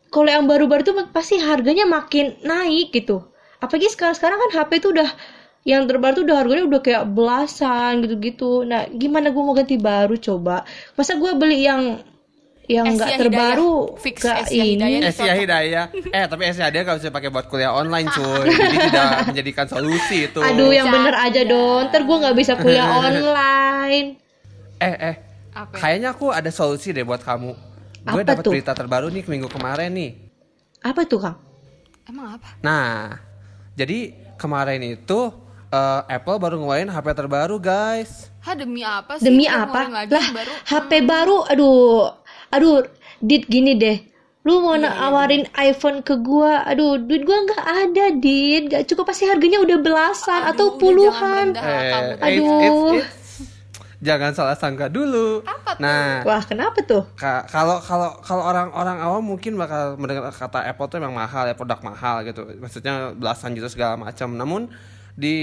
[0.08, 3.20] kalau yang baru-baru tuh pasti harganya makin naik gitu
[3.58, 5.10] apalagi sekarang-sekarang kan HP itu udah
[5.66, 10.14] yang terbaru tuh udah harganya udah kayak belasan gitu-gitu nah gimana gue mau ganti baru
[10.16, 10.62] coba
[10.94, 11.82] masa gue beli yang
[12.64, 13.20] yang Asia nggak Hidayah.
[13.20, 15.06] terbaru Fix Asia Hidayah ini.
[15.06, 15.84] Asia Hidayah.
[16.08, 18.42] Eh, tapi Asia Hidayah gak bisa pakai buat kuliah online, cuy.
[18.44, 20.42] Jadi tidak menjadikan solusi itu.
[20.42, 24.18] aduh yang bener aja dong ntar gue nggak bisa kuliah online
[24.76, 25.14] Eh, eh.
[25.52, 25.78] Apa?
[25.78, 27.54] Kayaknya aku ada solusi deh buat kamu.
[28.02, 28.52] Gue Apa dapat tuh?
[28.52, 30.10] berita terbaru nih minggu kemarin nih.
[30.82, 31.38] apa tuh kang
[32.04, 32.50] Emang apa?
[32.60, 33.14] Nah,
[33.72, 35.30] jadi kemarin itu
[35.68, 38.30] eh, Apple baru ngeluarin HP terbaru, guys.
[38.40, 39.24] Hah demi apa sih?
[39.24, 39.86] Demi apa?
[39.86, 40.52] Lagi Lah, baru.
[40.64, 42.14] HP baru, aduh,
[42.48, 42.86] aduh,
[43.18, 43.98] dit gini deh.
[44.42, 48.62] Lu mau Iya, nawarin iPhone ke gua, aduh, duit gua nggak ada, dit.
[48.68, 51.44] Gak cukup pasti harganya udah belasan atau Aduh, udah puluhan.
[51.50, 52.06] jangan merendah kamu.
[52.06, 52.46] Eh, Aduh.
[52.46, 53.24] it's- it's- it's-
[53.96, 55.40] Jangan salah sangka dulu.
[55.42, 55.82] Apa tuh?
[55.82, 57.08] Nah, Wah, kenapa tuh?
[57.16, 61.56] Ka- kalau kalau kalau orang-orang awam mungkin bakal mendengar kata Apple tuh memang mahal ya
[61.56, 64.68] produk mahal gitu maksudnya belasan juta segala macam namun
[65.16, 65.36] di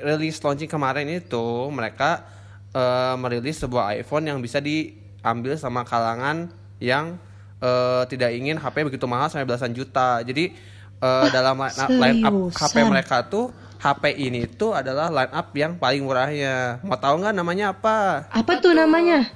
[0.00, 2.24] rilis launching kemarin itu mereka
[2.72, 6.48] eh, merilis sebuah iPhone yang bisa diambil sama kalangan
[6.80, 7.20] yang
[7.60, 10.24] eh, tidak ingin HP begitu mahal sampai belasan juta.
[10.24, 10.56] Jadi
[10.98, 15.52] eh, dalam line up, line up HP mereka tuh HP ini tuh adalah line up
[15.54, 16.82] yang paling murahnya.
[16.82, 18.26] Mau tahu nggak namanya apa?
[18.32, 19.28] Apa tuh namanya?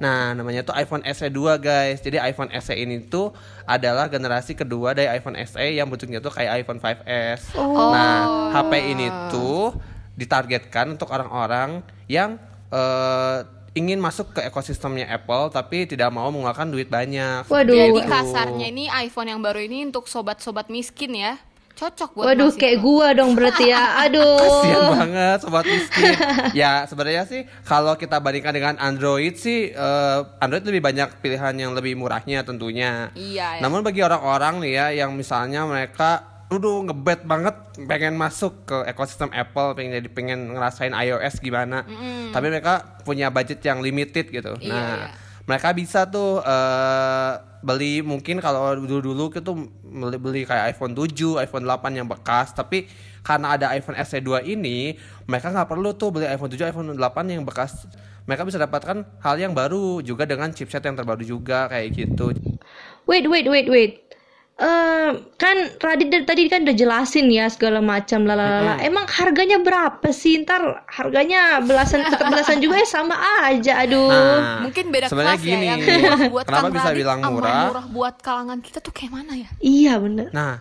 [0.00, 2.00] Nah, namanya tuh iPhone SE 2, guys.
[2.00, 3.36] Jadi iPhone SE ini tuh
[3.68, 7.54] adalah generasi kedua dari iPhone SE yang bentuknya tuh kayak iPhone 5S.
[7.60, 7.92] Oh.
[7.92, 9.76] Nah, HP ini tuh
[10.16, 12.40] ditargetkan untuk orang-orang yang
[12.72, 13.38] eh,
[13.76, 17.46] ingin masuk ke ekosistemnya Apple tapi tidak mau mengeluarkan duit banyak.
[17.46, 17.76] Waduh.
[17.76, 21.38] Jadi kasarnya ini iPhone yang baru ini untuk sobat-sobat miskin ya.
[21.80, 22.60] Cocok buat Waduh, mahasiswa.
[22.60, 23.84] kayak gua dong berarti ya.
[24.04, 24.36] Aduh.
[24.36, 26.12] Kasian banget sobat miskin.
[26.52, 31.72] ya sebenarnya sih kalau kita bandingkan dengan Android sih eh, Android lebih banyak pilihan yang
[31.72, 33.08] lebih murahnya tentunya.
[33.16, 33.60] Iya, ya.
[33.64, 37.56] Namun bagi orang-orang nih ya yang misalnya mereka udah ngebet banget
[37.88, 41.88] pengen masuk ke ekosistem Apple, pengen jadi pengen ngerasain iOS gimana.
[42.28, 44.52] Tapi mereka punya budget yang limited gitu.
[44.60, 45.08] Iya, nah, iya.
[45.48, 49.52] mereka bisa tuh eh, beli mungkin kalau dulu-dulu itu
[49.84, 52.88] beli, beli kayak iPhone 7, iPhone 8 yang bekas, tapi
[53.20, 54.96] karena ada iPhone SE 2 ini,
[55.28, 57.84] mereka nggak perlu tuh beli iPhone 7, iPhone 8 yang bekas.
[58.28, 62.32] Mereka bisa dapatkan hal yang baru juga dengan chipset yang terbaru juga kayak gitu.
[63.08, 63.92] Wait, wait, wait, wait.
[64.60, 68.76] Eh, kan Radit dari tadi kan udah jelasin ya segala macam lalala.
[68.84, 70.36] Emang harganya berapa sih?
[70.44, 73.80] Ntar harganya belasan tetap belasan juga ya sama aja.
[73.80, 74.12] Aduh.
[74.12, 75.64] Nah, Mungkin beda kelas gini.
[75.64, 77.64] ya yang murah buat Kenapa Kang bisa Radit bilang murah?
[77.72, 79.48] murah buat kalangan kita tuh kayak mana ya?
[79.64, 80.28] Iya bener.
[80.28, 80.60] Nah,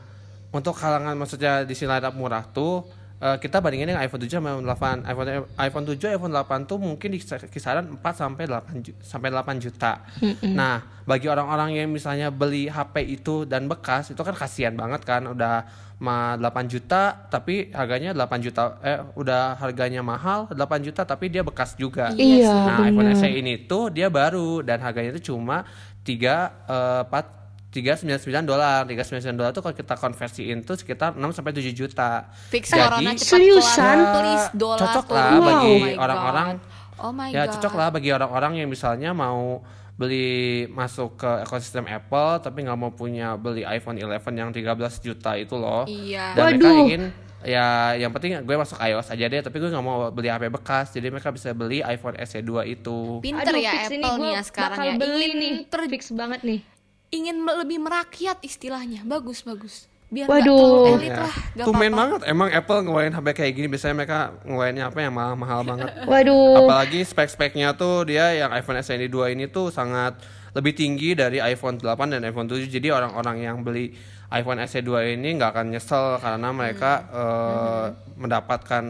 [0.56, 2.88] untuk kalangan maksudnya di sini murah tuh
[3.20, 5.04] eh, kita bandingin dengan iPhone 7 sama iPhone 8.
[5.06, 5.28] iPhone
[5.58, 9.60] iPhone 7, iPhone 8 tuh mungkin di kisa- kisaran 4 sampai 8 ju- sampai 8
[9.60, 10.04] juta.
[10.42, 15.26] Nah, bagi orang-orang yang misalnya beli HP itu dan bekas itu kan kasihan banget kan
[15.26, 15.68] udah
[16.00, 21.44] ma 8 juta tapi harganya 8 juta eh udah harganya mahal 8 juta tapi dia
[21.44, 22.16] bekas juga.
[22.16, 23.18] Iya, Nah, iPhone bener.
[23.18, 25.68] SE ini tuh dia baru dan harganya itu cuma
[26.02, 27.39] 3 eh, 4
[27.70, 28.82] 399 dolar.
[28.84, 32.26] 399 dolar tuh kalau kita konversiin tuh sekitar 6 sampai 7 juta.
[32.50, 33.98] Fix Jadi- corona cepat Seriusan?
[34.12, 36.48] please dolar Cocok lah Oh bagi my orang-orang.
[36.50, 36.60] God.
[37.00, 37.56] Oh my ya god.
[37.56, 39.64] cocok lah bagi orang-orang yang misalnya mau
[39.96, 40.28] beli
[40.68, 45.56] masuk ke ekosistem Apple tapi nggak mau punya beli iPhone 11 yang 13 juta itu
[45.56, 45.86] loh.
[45.86, 46.34] Iya.
[46.34, 46.84] Dan mereka Waduh.
[46.84, 47.04] ingin
[47.40, 50.92] ya yang penting gue masuk iOS aja deh tapi gue nggak mau beli HP bekas
[50.92, 53.22] jadi mereka bisa beli iPhone SE 2 itu.
[53.22, 54.96] Pinter Aduh, ya Apple nih ya sekarang bakal ya.
[54.98, 55.54] beli ingin nih.
[55.68, 56.60] ter- Fix banget nih.
[57.10, 59.02] Ingin lebih merakyat istilahnya.
[59.04, 59.86] Bagus bagus.
[60.10, 60.42] Biar Waduh.
[60.42, 61.18] nggak terlalu elit Ya.
[61.22, 61.36] lah.
[61.54, 62.02] Gak Tumben apa-apa.
[62.02, 65.90] banget emang Apple ngeluarin HP kayak gini biasanya mereka ngeluarinnya apa yang mahal-mahal banget.
[66.12, 66.66] Waduh.
[66.66, 70.18] Apalagi spek-speknya tuh dia yang iPhone SE 2 ini tuh sangat
[70.50, 72.66] lebih tinggi dari iPhone 8 dan iPhone 7.
[72.66, 73.94] Jadi orang-orang yang beli
[74.30, 77.86] iPhone SE 2 ini nggak akan nyesel karena mereka eh,
[78.18, 78.84] mendapatkan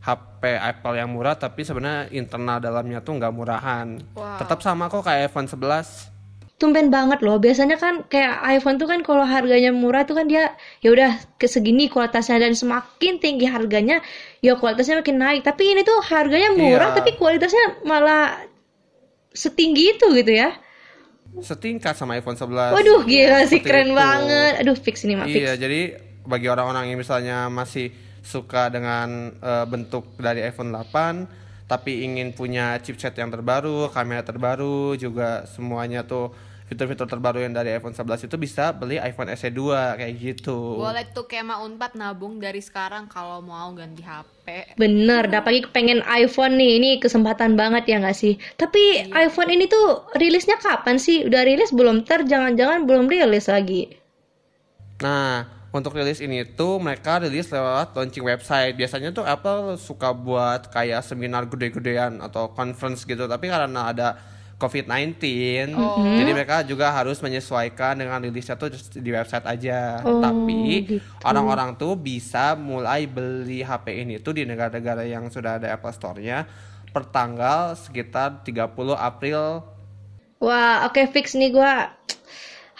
[0.00, 3.96] HP Apple yang murah tapi sebenarnya internal dalamnya tuh nggak murahan.
[4.12, 4.36] Wow.
[4.36, 6.19] Tetap sama kok kayak iPhone 11.
[6.60, 7.40] Tumben banget loh.
[7.40, 10.52] Biasanya kan kayak iPhone tuh kan kalau harganya murah tuh kan dia
[10.84, 14.04] ya udah ke segini kualitasnya dan semakin tinggi harganya
[14.44, 15.40] ya kualitasnya makin naik.
[15.40, 16.96] Tapi ini tuh harganya murah Iya.
[17.00, 18.44] tapi kualitasnya malah
[19.32, 20.52] setinggi itu gitu ya.
[21.40, 22.76] Setingkat sama iPhone 11.
[22.76, 23.96] Waduh gila sih Seperti keren itu.
[23.96, 24.52] banget.
[24.60, 25.40] Aduh fix ini mah fix.
[25.40, 25.80] Iya, jadi
[26.28, 27.88] bagi orang-orang yang misalnya masih
[28.20, 34.98] suka dengan eh, bentuk dari iPhone 8 tapi ingin punya chipset yang terbaru, kamera terbaru,
[34.98, 36.34] juga semuanya tuh
[36.70, 40.78] fitur-fitur terbaru yang dari iPhone 11 itu bisa beli iPhone SE 2 kayak gitu.
[40.78, 44.78] Boleh tuh Kema Unpad nabung dari sekarang kalau mau ganti HP.
[44.78, 48.38] Bener, dah pagi pengen iPhone nih, ini kesempatan banget ya nggak sih?
[48.54, 51.26] Tapi iPhone ini tuh rilisnya kapan sih?
[51.26, 52.06] Udah rilis belum?
[52.06, 53.90] Ter jangan-jangan belum rilis lagi.
[55.02, 58.78] Nah, untuk rilis ini tuh mereka rilis lewat launching website.
[58.78, 65.16] Biasanya tuh Apple suka buat kayak seminar gede-gedean atau conference gitu, tapi karena ada COVID-19,
[66.20, 70.04] jadi mereka juga harus menyesuaikan dengan rilisnya tuh di website aja.
[70.04, 71.00] Oh, tapi gitu.
[71.24, 76.44] orang-orang tuh bisa mulai beli HP ini tuh di negara-negara yang sudah ada Apple Store-nya
[76.92, 79.64] per tanggal sekitar 30 April
[80.40, 81.92] Wah, oke fix nih gua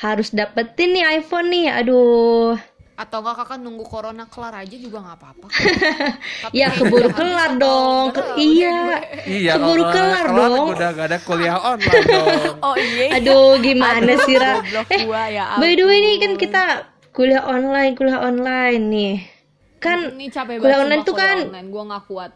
[0.01, 1.69] harus dapetin nih iPhone nih.
[1.69, 2.57] Aduh.
[3.01, 5.47] Atau enggak kakak nunggu corona kelar aja juga nggak apa-apa.
[6.59, 8.05] Ya keburu udah kelar habis dong.
[8.13, 8.77] Ke- iya.
[9.25, 10.67] Iya, Keburu kelar kelar dong.
[10.69, 12.29] Udah gak ada kuliah online dong.
[12.69, 13.07] Oh iya.
[13.17, 14.61] Aduh, gimana sih Ra?
[14.61, 15.57] Goblok Eh, gua ya.
[15.57, 16.21] by the way nih ampun.
[16.21, 16.63] kan kita
[17.11, 19.15] kuliah online, kuliah online nih.
[19.81, 21.69] Kan ini capek banget kuliah sumpah online tuh kan online.
[21.73, 22.31] Gua nggak kuat.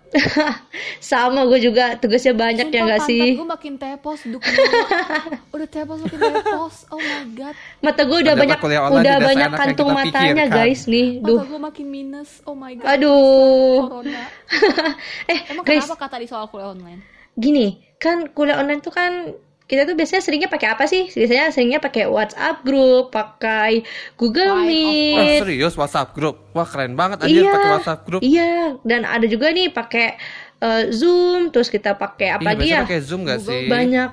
[1.13, 3.37] sama gue juga tugasnya banyak ya nggak sih?
[3.37, 4.25] gue makin tepos
[5.55, 6.77] udah tepos makin tepos.
[6.89, 7.55] Oh my god.
[7.85, 10.57] Mata gue udah banyak udah banyak kantung matanya pikirkan.
[10.57, 11.09] guys nih.
[11.21, 11.41] Mata Duh.
[11.45, 12.31] gue makin minus.
[12.49, 12.89] Oh my god.
[12.97, 13.79] Aduh.
[15.33, 17.01] Eh Emang guys, kenapa kata di soal kuliah online?
[17.35, 21.09] gini, kan kuliah online tuh kan kita tuh biasanya seringnya pakai apa sih?
[21.09, 23.81] Biasanya seringnya pakai WhatsApp group, pakai
[24.15, 25.41] Google Why, of Wah Meet.
[25.41, 27.53] serius WhatsApp group Wah keren banget anjir Iya.
[27.53, 30.21] pakai WhatsApp group Iya, dan ada juga nih pakai
[30.61, 32.79] eh, Zoom, terus kita pakai apa Iya dia?
[32.85, 34.11] pakai Zoom gak Google sih Banyak.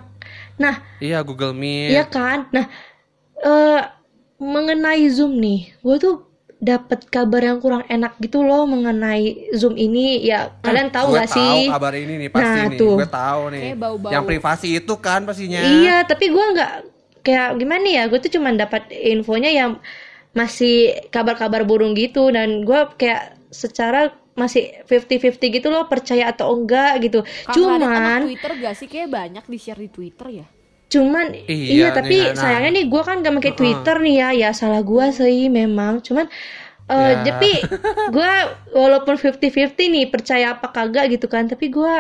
[0.58, 2.48] Nah, Iya Google Meet Iya kan?
[2.50, 2.66] Nah,
[3.38, 3.82] eh
[4.38, 6.16] mengenai Zoom nih, gue tuh
[6.62, 10.22] dapat kabar yang kurang enak gitu loh mengenai Zoom ini.
[10.22, 11.54] Ya, kalian tahu Gue nggak sih?
[11.66, 12.96] tahu kabar ini nih pasti Nah, nih tuh.
[13.02, 14.12] Gue tahu nih Kayak bau-bau.
[14.14, 16.72] Yang privasi itu kan pastinya Iya, tapi gue nggak
[17.26, 18.04] kayak gimana ya?
[18.06, 19.72] Gue tuh cuma dapat infonya yang
[20.32, 27.04] masih kabar-kabar burung gitu dan gue kayak secara masih 50-50 gitu loh percaya atau enggak
[27.04, 27.20] gitu.
[27.26, 28.88] Ada Cuman anak Twitter gak sih?
[28.88, 30.46] Kayak banyak di share di Twitter ya.
[30.92, 32.38] Cuman Iya iya, tapi nih, nah.
[32.38, 33.58] sayangnya nih gue kan gak pakai Heeh.
[33.58, 36.04] Twitter nih ya, ya salah gue sih memang.
[36.04, 36.28] Cuman
[36.86, 37.24] eh Ya.
[37.24, 37.52] tapi
[38.16, 38.32] gue
[38.72, 39.40] walaupun 50-50
[39.88, 41.94] nih percaya apa kagak gitu kan, tapi gue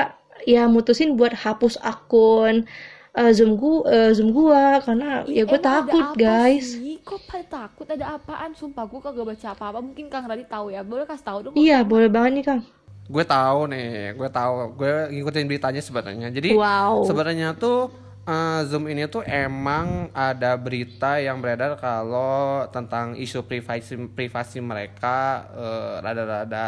[0.43, 2.65] ya mutusin buat hapus akun
[3.11, 6.67] eh, Zoom gua, Zoom gua karena ya gue Emang ada takut apa guys.
[6.75, 6.99] Sih?
[7.01, 7.83] Kok pada takut?
[7.85, 8.51] Ada apaan?
[8.51, 9.79] Sumpah gue kagak baca apa-apa.
[9.79, 10.79] Mungkin Kang Radit tahu ya.
[10.81, 11.53] Boleh kasih tahu dong.
[11.53, 12.61] Iya boleh banget nih kang.
[13.03, 17.03] Gue tahu nih Gue tahu Gue ngikutin beritanya sebenarnya Jadi Wow.
[17.03, 17.91] sebenarnya tuh
[18.27, 25.47] eh, Zoom ini tuh emang ada berita yang beredar kalau tentang isu privasi privasi mereka
[25.53, 26.65] eh, rada-rada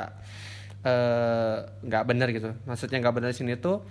[0.84, 2.50] eh, nggak bener gitu.
[2.66, 3.86] Maksudnya nggak bener di sini tuh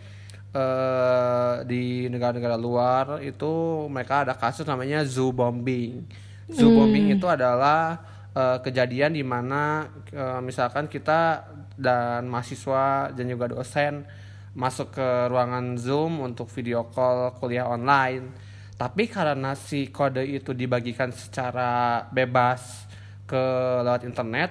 [0.55, 6.05] eh, di negara-negara luar itu mereka ada kasus namanya zoo bombing.
[6.53, 7.99] Zoo bombing itu adalah
[8.35, 11.47] eh, kejadian di mana eh, misalkan kita
[11.79, 14.05] dan mahasiswa dan juga dosen
[14.53, 18.33] masuk ke ruangan Zoom untuk video call kuliah online.
[18.77, 22.89] Tapi karena si kode itu dibagikan secara bebas
[23.25, 23.43] ke
[23.87, 24.51] lewat internet,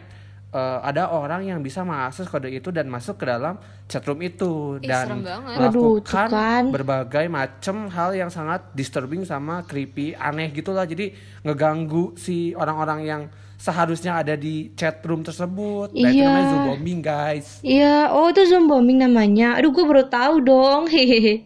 [0.55, 3.59] eh, ada orang yang bisa mengakses kode itu dan masuk ke dalam
[3.91, 5.57] chatroom itu Ih, dan banget.
[5.67, 6.63] Aduh, melakukan kan.
[6.71, 10.87] berbagai macam hal yang sangat disturbing sama creepy, aneh gitulah.
[10.87, 11.11] Jadi
[11.43, 13.21] ngeganggu si orang-orang yang
[13.61, 15.93] seharusnya ada di chatroom tersebut.
[15.93, 16.25] Nah, itu Iya.
[16.25, 17.47] namanya zoom bombing, guys.
[17.61, 19.53] Iya, oh itu zoom bombing namanya.
[19.53, 20.89] Aduh, gue baru tahu dong.
[20.89, 21.45] Hehehe.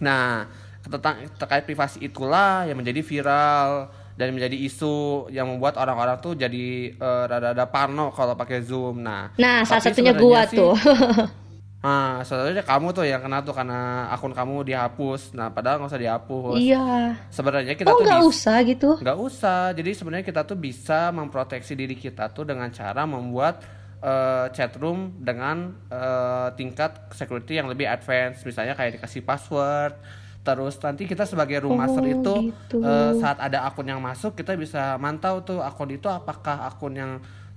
[0.00, 0.48] Nah,
[0.82, 6.66] tentang terkait privasi itulah yang menjadi viral dan menjadi isu yang membuat orang-orang tuh jadi
[6.90, 9.00] eh, rada-rada parno kalau pakai Zoom.
[9.00, 10.72] Nah, Nah, salah satunya gua sih- tuh.
[11.82, 15.34] Nah, sebenarnya kamu tuh yang kena tuh karena akun kamu dihapus.
[15.34, 16.56] Nah, padahal nggak usah dihapus.
[16.56, 17.18] iya.
[17.28, 18.90] Sebenarnya kita Oh, tuh nggak usah gitu.
[18.96, 19.74] nggak usah.
[19.74, 23.66] Jadi sebenarnya kita tuh bisa memproteksi diri kita tuh dengan cara membuat
[23.98, 28.42] eh, chatroom dengan eh, tingkat security yang lebih advance.
[28.42, 29.98] Misalnya kayak dikasih password.
[30.40, 32.76] Terus nanti kita sebagai room master Oh, itu gitu.
[32.78, 37.12] eh, saat ada akun yang masuk kita bisa mantau tuh akun itu apakah akun yang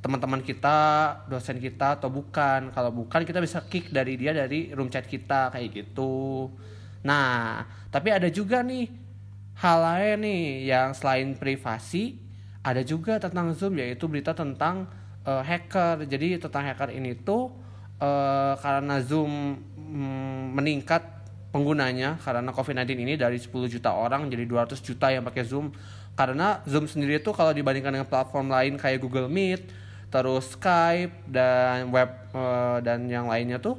[0.05, 0.77] teman-teman kita,
[1.25, 2.69] dosen kita atau bukan.
[2.69, 6.53] Kalau bukan kita bisa kick dari dia dari room chat kita kayak gitu.
[7.01, 8.85] Nah, tapi ada juga nih
[9.57, 12.21] hal lain nih yang selain privasi
[12.61, 14.85] ada juga tentang Zoom yaitu berita tentang
[15.25, 16.05] eh, hacker.
[16.05, 17.49] Jadi tentang hacker ini tuh
[17.97, 21.01] eh, karena Zoom mm, meningkat
[21.49, 25.73] penggunanya karena COVID-19 ini dari 10 juta orang jadi 200 juta yang pakai Zoom.
[26.13, 29.84] Karena Zoom sendiri tuh kalau dibandingkan dengan platform lain kayak Google Meet,
[30.15, 33.75] terus Skype dan web eh, dan yang lainnya tuh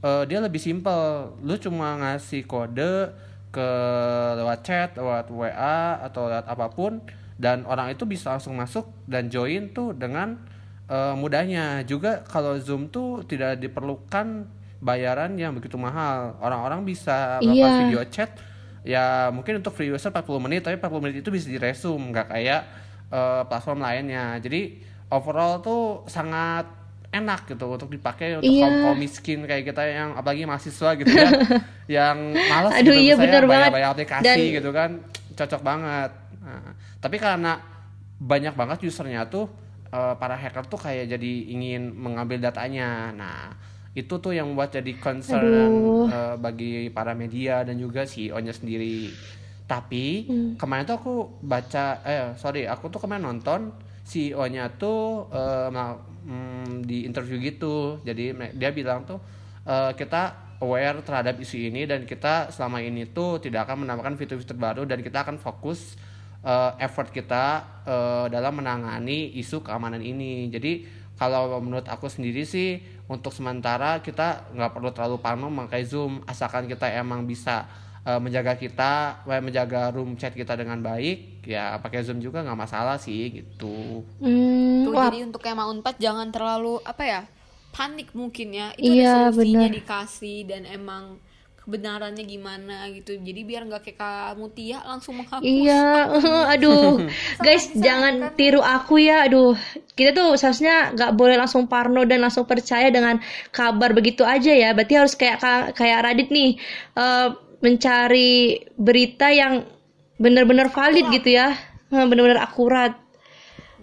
[0.00, 1.36] eh, dia lebih simpel.
[1.44, 3.12] Lu cuma ngasih kode
[3.52, 3.68] ke
[4.34, 7.04] lewat chat, lewat WA atau lewat apa pun
[7.36, 10.40] dan orang itu bisa langsung masuk dan join tuh dengan
[10.88, 11.84] eh, mudahnya.
[11.84, 14.48] Juga kalau Zoom tuh tidak diperlukan
[14.80, 16.36] bayaran yang begitu mahal.
[16.40, 17.80] Orang-orang bisa melakukan Iya.
[17.84, 18.30] video chat
[18.84, 22.62] ya mungkin untuk free user 40 menit tapi 40 menit itu bisa diresum nggak kayak
[23.12, 24.40] eh, platform lainnya.
[24.40, 26.66] Jadi overall tuh sangat
[27.08, 28.60] enak gitu untuk dipakai untuk Iya.
[28.60, 31.30] kaum kaum miskin kayak kita yang apalagi mahasiswa gitu ya
[32.02, 33.70] yang malas Aduh, gitu iya, bener banget.
[33.70, 34.90] bayar-bayar aplikasi Dan- gitu kan
[35.32, 37.56] cocok banget Nah, tapi karena
[38.14, 39.48] banyak banget usernya tuh
[39.88, 43.48] eh, para hacker tuh kayak jadi ingin mengambil datanya nah
[43.92, 45.40] itu tuh yang membuat jadi concern
[45.72, 46.04] Aduh.
[46.06, 49.08] eh, bagi para media dan juga CEO-nya sendiri
[49.64, 50.50] tapi Hmm.
[50.54, 53.72] kemarin tuh aku baca eh sorry aku tuh kemarin nonton
[54.04, 55.32] CEO-nya tuh
[55.72, 58.00] mel- mm, di interview gitu.
[58.02, 59.20] Jadi dia bilang tuh
[59.68, 64.56] eh, kita aware terhadap isu ini dan kita selama ini tuh tidak akan menambahkan fitur-fitur
[64.56, 65.96] baru dan kita akan fokus
[66.44, 70.48] eh, effort kita eh, dalam menangani isu keamanan ini.
[70.48, 76.24] Jadi kalau menurut aku sendiri sih untuk sementara kita nggak perlu terlalu parno memakai zoom.
[76.26, 77.68] Asalkan kita emang bisa
[78.08, 78.92] eh, menjaga kita
[79.28, 84.04] eh, menjaga room chat kita dengan baik ya pakai zoom juga nggak masalah sih gitu.
[84.22, 87.20] Hmm, Tuh, wah, jadi untuk yang mau unpad jangan terlalu apa ya
[87.74, 88.66] panik mungkin ya.
[88.80, 89.70] Itu Iya, ada solusinya bener.
[89.76, 91.04] dikasih dan emang
[91.60, 93.12] kebenarannya gimana gitu.
[93.28, 95.32] Jadi biar nggak kayak kamu Tia langsung menghapus.
[95.44, 96.08] Iya,
[96.56, 97.04] aduh,
[97.44, 99.52] guys jangan tiru aku ya, aduh.
[99.98, 103.20] Kita tuh seharusnya nggak boleh langsung parno dan langsung percaya dengan
[103.52, 104.72] kabar begitu aja ya.
[104.76, 106.56] Berarti harus kayak ka- kayak Radit nih,
[106.96, 107.28] eh,
[107.64, 108.32] mencari
[108.76, 109.64] berita yang
[110.16, 111.56] benar-benar valid gitu ya,
[111.88, 112.92] benar-benar akurat.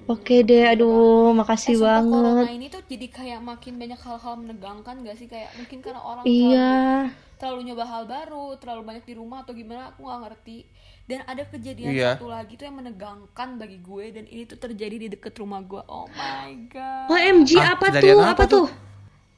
[0.06, 2.12] Oke deh, aduh, makasih Eh, banget.
[2.12, 6.26] corona ini tuh jadi kayak makin banyak hal-hal menegangkan gak sih kayak mungkin karena orang
[6.26, 6.74] Iya,
[7.08, 10.58] terlalu, terlalu nyoba hal baru terlalu banyak di rumah atau gimana aku nggak ngerti
[11.06, 12.10] dan ada kejadian Iya.
[12.18, 15.82] satu lagi tuh yang menegangkan bagi gue dan ini tuh terjadi di deket rumah gue
[15.82, 18.20] oh my god OMG Ah, apa tuh?
[18.20, 18.66] apa Apa tuh?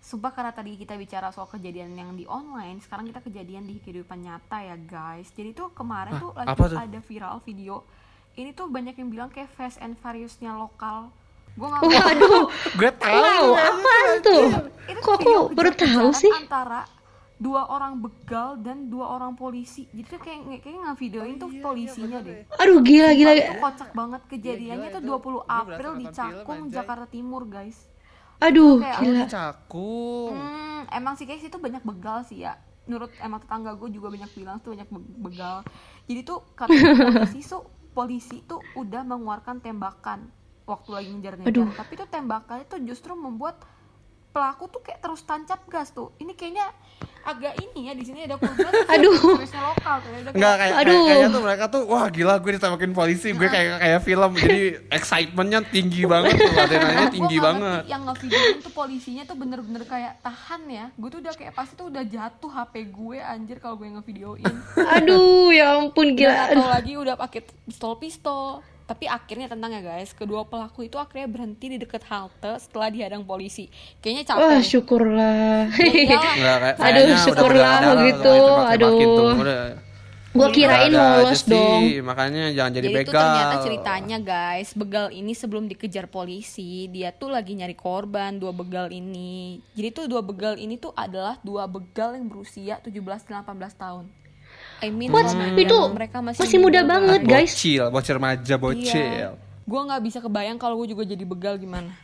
[0.03, 4.19] Sumpah karena tadi kita bicara soal kejadian yang di online, sekarang kita kejadian di kehidupan
[4.19, 5.31] nyata ya guys.
[5.31, 6.77] Jadi tuh kemarin Hah, tuh lagi apa tuh?
[6.83, 7.87] ada viral video.
[8.35, 11.07] Ini tuh banyak yang bilang kayak Fast and Furious-nya lokal.
[11.55, 14.43] Gue nggak Waduh, gue tahu wow, apaan tuh?
[14.91, 16.33] Itu Kok aku baru tahu sih?
[16.35, 16.83] Antara
[17.39, 19.87] dua orang begal dan dua orang polisi.
[19.95, 22.43] Jadi tuh kayak kayak nggak videoin tuh polisinya deh.
[22.59, 23.31] Aduh, gila, gila.
[23.39, 25.31] Itu kocak banget kejadiannya Iya, tuh gila, 20 itu.
[25.31, 26.60] Itu April di Cakung.
[26.67, 27.92] Jakarta Timur guys.
[28.44, 29.23] Aduh, Kayak- gila.
[29.25, 32.54] cakung Hmm, emang sih guys itu banyak begal sih ya.
[32.83, 35.63] Menurut emang tetangga gue juga banyak bilang tuh banyak be- begal.
[36.04, 40.27] Jadi tuh kata polisi tuh polisi tuh udah mengeluarkan tembakan
[40.63, 41.48] waktu lagi ngejar-ngejar.
[41.73, 43.63] Tapi tuh tembakan itu justru membuat
[44.34, 46.10] pelaku tuh kayak terus tancap gas tuh.
[46.17, 46.65] Ini kayaknya
[47.23, 48.67] agak ini ya di sini ada korban
[49.00, 49.15] Aduh.
[49.15, 50.12] tulisnya lokal tuh.
[50.12, 51.04] Ada Enggak kayak, kayak Aduh.
[51.08, 53.27] kayaknya tuh mereka tuh wah gila gue ditembakin polisi.
[53.31, 54.31] Gue kayak kayak film.
[54.36, 54.60] Jadi
[54.92, 57.63] excitementnya tinggi banget tuh adrenalinnya tinggi nggak banget.
[57.79, 60.86] ngerti, yang ngevideoin tuh polisinya tuh bener-bener kayak tahan ya.
[60.98, 64.54] Gue tuh udah kayak pasti tuh udah jatuh HP gue anjir kalau gue ngevideoin.
[65.00, 66.44] Aduh, ya ampun dan gila.
[66.50, 71.65] atau lagi udah pakai pistol-pistol tapi akhirnya tenang ya guys kedua pelaku itu akhirnya berhenti
[71.71, 73.71] di dekat halte setelah dihadang polisi
[74.04, 75.58] kayaknya capek Wah, syukurlah.
[75.73, 78.34] Kayak Aduh, syukurlah begitu.
[78.75, 79.34] Aduh.
[79.40, 79.94] Udah.
[80.34, 82.10] Gua kirain Ada aja lolos sih, dong.
[82.10, 87.13] makanya jangan jadi, Jadi itu begal ternyata ceritanya guys, begal ini sebelum dikejar polisi, dia
[87.13, 89.62] tuh lagi nyari korban dua begal ini.
[89.77, 93.46] Jadi tuh dua begal ini tuh adalah dua begal yang berusia 17 18
[93.77, 94.10] tahun.
[94.84, 95.25] I mean What?
[95.25, 95.56] remaja.
[95.56, 97.52] Itu mereka masih muda banget, guys.
[97.52, 99.29] bocil bocil remaja bocil Iya.
[99.63, 101.96] Gue nggak bisa kebayang kalau gue juga jadi begal gimana.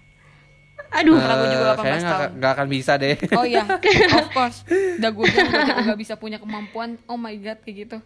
[0.89, 2.31] Aduh, Karena gue juga Eh, 18 kayaknya nggak tahun.
[2.33, 3.63] nggak akan bisa deh Oh iya,
[4.17, 4.57] of course.
[4.97, 6.97] Udah gue bilang gue juga gak bisa punya kemampuan.
[7.05, 7.97] Oh my god kayak gitu.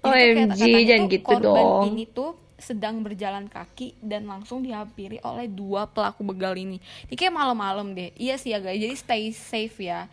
[0.00, 1.84] Jadi tuh OMG, jangan gitu korban dong.
[1.90, 6.80] ini tuh sedang berjalan kaki dan langsung dihampiri oleh dua pelaku begal ini.
[7.04, 8.14] Ini kayak malam-malam deh.
[8.14, 8.78] Iya sih ya guys.
[8.78, 10.08] Jadi stay safe ya.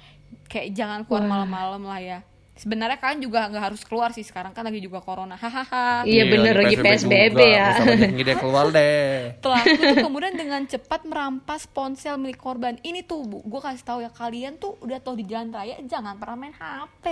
[0.48, 2.20] Kayak jangan keluar malam-malam lah ya.
[2.62, 5.34] Sebenarnya kalian juga nggak harus keluar sih sekarang kan lagi juga corona.
[5.34, 6.06] Hahaha.
[6.06, 7.70] Iya bener lagi PSBB ya.
[7.82, 12.78] nggak banyak keluar deh Pelaku tuh kemudian dengan cepat merampas ponsel milik korban.
[12.86, 16.22] Ini tuh bu, gue kasih tahu ya kalian tuh udah tau di jalan raya jangan
[16.22, 17.06] pernah main HP,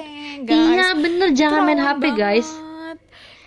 [0.45, 0.70] guys.
[0.70, 2.68] Iya bener jangan main Rawan HP guys.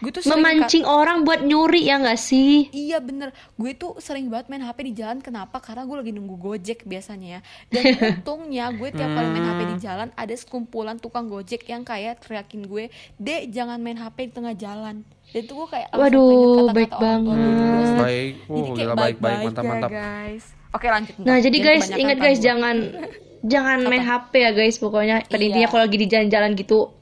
[0.03, 2.67] Gue tuh sering Memancing orang buat nyuri ya nggak sih?
[2.69, 5.19] Iya bener, gue tuh sering banget main HP di jalan.
[5.19, 5.57] Kenapa?
[5.57, 7.41] Karena gue lagi nunggu gojek biasanya ya.
[7.71, 7.83] Dan
[8.13, 12.67] untungnya gue tiap kali main HP di jalan Ada sekumpulan tukang gojek yang kayak teriakin
[12.67, 15.07] gue Dek jangan main HP di tengah jalan.
[15.31, 17.39] Dan itu gue kayak langsung Waduh, pengen kata-kata baik banget.
[17.39, 17.95] sih.
[17.95, 19.17] baik Jadi uh kayak baik baik.
[19.23, 19.91] baik-baik mantap ya, mantap.
[19.93, 20.45] guys.
[20.73, 21.15] Oke lanjut.
[21.21, 22.77] Nah jadi guys ingat guys jangan
[23.45, 25.23] jangan main HP ya guys pokoknya.
[25.23, 25.47] Pada Iya.
[25.49, 27.02] intinya kalau lagi di jalan-jalan gitu Jadi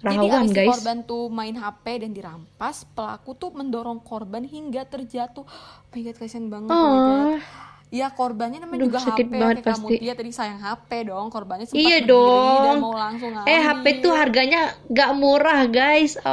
[0.00, 0.68] rawan abis si guys.
[0.70, 5.42] korban tuh main HP dan dirampas, pelaku tuh mendorong korban hingga terjatuh.
[5.42, 6.68] Oh my god, kasihan banget.
[6.68, 7.02] oh my Oh.
[7.34, 7.42] god.
[7.88, 9.96] Ya korbannya namanya Aduh, juga sakit HP banget kayak kamu pasti.
[9.98, 12.64] dia tadi sayang HP dong, korbannya sempat Iya berdiri dong.
[12.68, 13.48] dan mau langsung ngambil.
[13.48, 16.12] Eh HP tuh harganya gak murah guys.
[16.14, 16.28] Ih,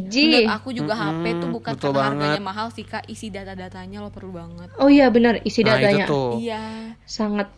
[0.00, 0.14] OMG.
[0.16, 2.48] menurut aku juga HP tuh bukan betul karena harganya banget.
[2.48, 4.72] mahal sih kak, isi data-datanya lo perlu banget.
[4.74, 6.62] Oh iya benar isi nah itu datanya tuh Iya,
[7.04, 7.48] sangat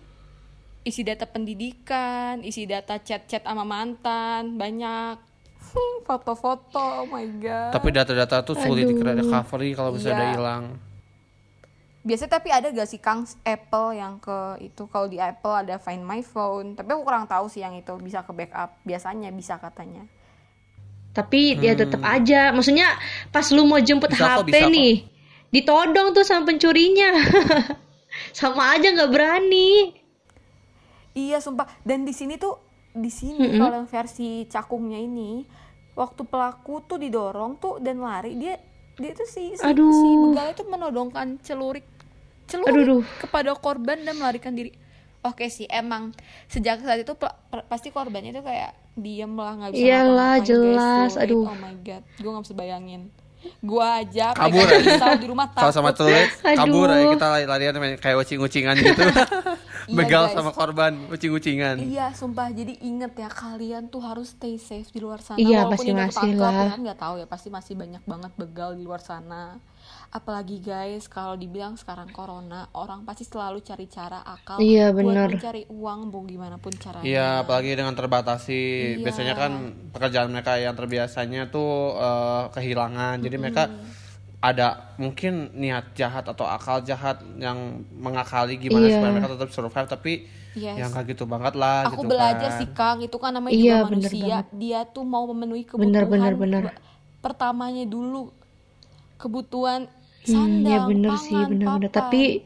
[0.82, 5.36] isi data pendidikan, isi data chat-chat sama mantan, banyak.
[5.77, 7.70] Hmm, Foto-foto, oh my god.
[7.70, 8.97] tapi data-data tuh sulit Aduh.
[8.97, 10.22] di recovery kalau misalnya Iya.
[10.22, 10.64] udah hilang
[12.01, 16.01] Biasanya tapi ada gak sih Kang Apple yang ke itu kalau di Apple ada Find
[16.01, 16.72] My Phone.
[16.72, 18.79] Tapi aku kurang tahu sih yang itu bisa ke backup.
[18.81, 20.07] Biasanya bisa katanya.
[21.11, 22.93] tapi ya tetap aja maksudnya
[23.31, 24.14] pas lu mau jemput Hmm.
[24.14, 24.70] Bisa kok, HP bisa kok.
[24.70, 24.95] nih
[25.49, 27.11] ditodong tuh sama pencurinya
[28.39, 29.97] sama aja nggak berani
[31.11, 31.64] Iya sumpah.
[31.81, 32.61] Dan di sini tuh
[32.93, 35.43] di sini kalau yang versi cakungnya ini
[35.97, 38.61] waktu pelaku tuh didorong tuh dan lari dia
[38.94, 39.90] dia tuh si si, Aduh.
[39.90, 41.84] si begal itu menodongkan celurik
[42.47, 43.03] celurik Aduh, aduh.
[43.18, 44.70] kepada korban dan melarikan diri.
[45.20, 46.14] Oke sih emang
[46.47, 47.11] sejak saat itu
[47.66, 50.47] pasti korbannya tuh kayak diem lah nggak bisa Iyalah, guys.
[50.47, 51.11] jelas.
[51.11, 51.24] Sulit.
[51.26, 51.44] Aduh.
[51.44, 53.03] oh my god gue nggak bisa bayangin
[53.47, 55.14] gue aja Kabur aja.
[55.14, 56.57] di rumah sama takut celurit Aduh.
[56.57, 59.03] kabur aja kita lari-larian kayak ucing-ucingan gitu
[59.87, 60.34] Iya, begal guys.
[60.34, 62.51] sama korban ucing-ucingan Iya, sumpah.
[62.51, 65.39] Jadi inget ya, kalian tuh harus stay safe di luar sana.
[65.39, 66.55] Iya, Walaupun ini masing-masing ketangkap, lah.
[66.59, 69.62] ya kan nggak tahu ya, pasti masih banyak banget begal di luar sana.
[70.09, 75.28] Apalagi guys, kalau dibilang sekarang corona, orang pasti selalu cari cara akal Iya, buat bener.
[75.34, 77.07] mencari uang, mau gimana pun caranya.
[77.07, 78.62] Iya, apalagi dengan terbatasi.
[78.97, 79.03] Iya.
[79.03, 79.53] Biasanya kan
[79.91, 83.20] pekerjaan mereka yang terbiasanya tuh eh, kehilangan.
[83.20, 83.70] Jadi mereka
[84.49, 84.66] ada
[85.03, 85.32] mungkin
[85.62, 87.59] niat jahat atau akal jahat yang
[88.05, 88.94] mengakali gimana Iya.
[88.94, 90.12] supaya mereka tetap survive tapi
[90.57, 90.76] Yes.
[90.78, 92.57] yang kayak gitu banget lah Aku gitu belajar kan.
[92.59, 94.18] sih Kang, itu kan namanya Iya, juga bener manusia.
[94.24, 94.47] banget.
[94.62, 96.64] Dia tuh mau memenuhi kebutuhan Bener, bener, bener.
[97.24, 98.32] pertamanya dulu
[99.22, 99.80] kebutuhan
[100.26, 102.42] Hmm, sandang, ya bener pangan, sih bener-bener tapi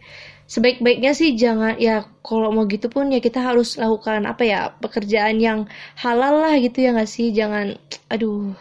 [0.55, 5.37] sebaik-baiknya sih jangan ya kalau mau gitu pun ya kita harus lakukan apa ya pekerjaan
[5.41, 5.61] yang
[6.05, 7.67] halal lah gitu ya nggak sih jangan
[8.13, 8.53] aduh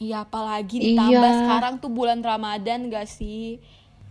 [0.00, 1.38] Iya, apalagi ditambah Iya.
[1.38, 3.60] sekarang tuh bulan Ramadan gak sih?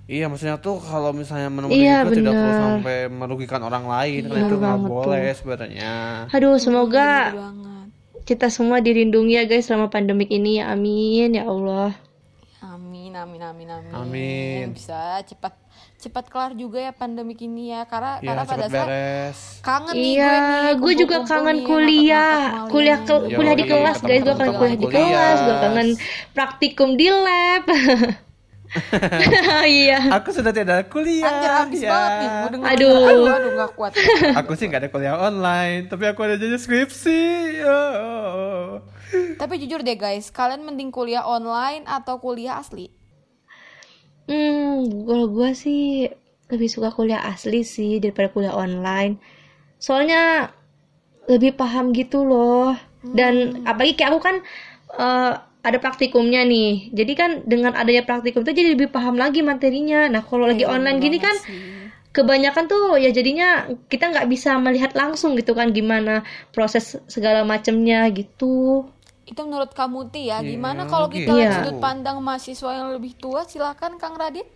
[0.06, 2.62] Iya, maksudnya tuh kalau misalnya menemukan Iya, itu tidak perlu bener.
[2.64, 5.94] sampai merugikan orang lain Bener itu nggak boleh sebenarnya.
[6.28, 7.86] aduh semoga Bener banget.
[8.24, 11.94] kita semua dilindungi ya guys selama pandemik ini ya amin ya Allah
[12.60, 13.92] Amin, amin, amin, amin.
[13.92, 14.66] Amin.
[14.72, 15.58] Bisa cepat
[16.00, 19.40] cepat kelar juga ya pandemik ini ya, karena Iya, karena pada saat beres.
[19.60, 22.40] kangen nih Iya, gue nih, gue juga kangen nih, kuliah,
[22.72, 25.90] kuliah ke, kuliah di kelas guys, gue kangen kuliah di kelas, gue kangen
[26.32, 27.64] praktikum di lab.
[29.66, 30.14] iya.
[30.22, 31.26] Aku sudah tidak ada kuliah.
[31.26, 31.90] Anjir habis ya.
[31.90, 32.30] banget nih.
[32.78, 33.02] Aduh.
[33.02, 33.92] aduh, aduh gak kuat.
[34.46, 37.22] Aku sih nggak ada kuliah online, tapi aku ada jadi skripsi.
[37.66, 38.86] Oh.
[39.42, 42.94] Tapi jujur deh guys, kalian mending kuliah online atau kuliah asli?
[44.30, 46.06] Hmm, kalau gue sih
[46.50, 49.18] lebih suka kuliah asli sih daripada kuliah online.
[49.82, 50.54] Soalnya
[51.26, 52.78] lebih paham gitu loh.
[53.02, 53.34] Dan
[53.66, 54.36] apalagi kayak aku kan
[54.96, 56.94] eh, ada praktikumnya nih.
[56.94, 60.06] Jadi kan dengan adanya praktikum tuh jadi lebih paham lagi materinya.
[60.08, 61.90] Nah, kalau lagi Iya, online gini kan sih.
[62.10, 68.10] kebanyakan tuh ya jadinya kita nggak bisa melihat langsung gitu kan gimana proses segala macamnya
[68.10, 68.86] gitu.
[69.30, 71.38] Itu menurut kamu Ti ya, Iya, gimana kalau kita gitu.
[71.38, 71.58] lihat Iya.
[71.62, 73.46] sudut pandang mahasiswa yang lebih tua?
[73.46, 74.50] Silakan Kang Radit.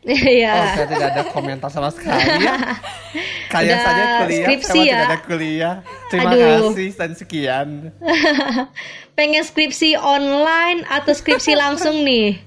[0.00, 0.76] Oh, Iya.
[0.76, 2.56] saya tidak ada komentar sama sekali ya.
[3.52, 4.92] Kalian Udah saja kuliah, skripsi saya ya.
[4.94, 5.74] tidak ada kuliah.
[6.06, 6.72] Terima Aduh.
[6.72, 7.68] kasih dan sekian.
[9.16, 12.40] Pengen skripsi online atau skripsi langsung nih?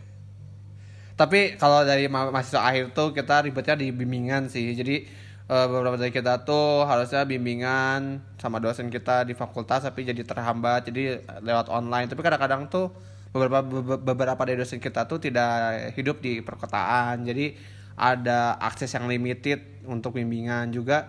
[1.14, 4.74] Tapi kalau dari ma- mahasiswa akhir tuh kita ribetnya di bimbingan sih.
[4.74, 5.06] Jadi
[5.46, 8.02] eh, beberapa dari kita tuh harusnya bimbingan
[8.38, 11.04] sama dosen kita di fakultas tapi jadi terhambat jadi
[11.40, 12.08] lewat online.
[12.08, 12.92] Tapi kadang-kadang tuh
[13.30, 15.50] beberapa be- beberapa dari dosen kita tuh tidak
[15.94, 17.24] hidup di perkotaan.
[17.24, 17.56] Jadi
[17.94, 21.06] ada akses yang limited untuk bimbingan juga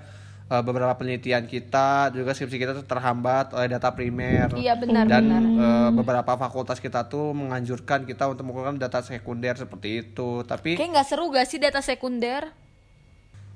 [0.46, 5.24] eh, beberapa penelitian kita juga skripsi kita tuh terhambat oleh data primer Iya benar dan
[5.24, 5.42] benar.
[5.42, 10.90] eh, beberapa fakultas kita tuh menganjurkan kita untuk menggunakan data sekunder seperti itu tapi Kayak
[10.92, 12.52] nggak seru gak sih data sekunder?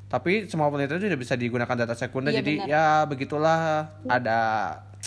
[0.09, 2.67] Tapi semua penelitian tidak bisa digunakan data sekunder Iya, jadi benar.
[2.67, 3.61] ya begitulah
[4.05, 4.41] ada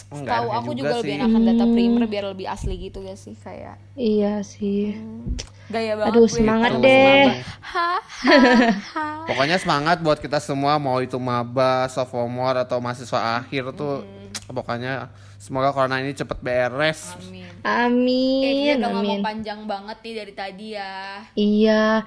[0.08, 1.20] enggak Tahu aku juga juga lebih sih.
[1.20, 4.96] enakan data primer biar lebih asli gitu gak sih kayak Iya sih.
[5.68, 6.12] gaya banget.
[6.12, 6.84] Aduh semangat Gitu.
[6.84, 7.24] deh.
[7.64, 8.38] Ha, ha,
[8.92, 9.06] ha.
[9.24, 14.54] pokoknya semangat buat kita semua mau itu maba sophomore atau mahasiswa akhir tuh Hmm.
[14.54, 17.48] pokoknya semoga corona ini cepet beres Amin.
[17.62, 21.24] Amin, Eh, kita udah ngomong panjang banget nih dari tadi ya.
[21.32, 22.04] Iya.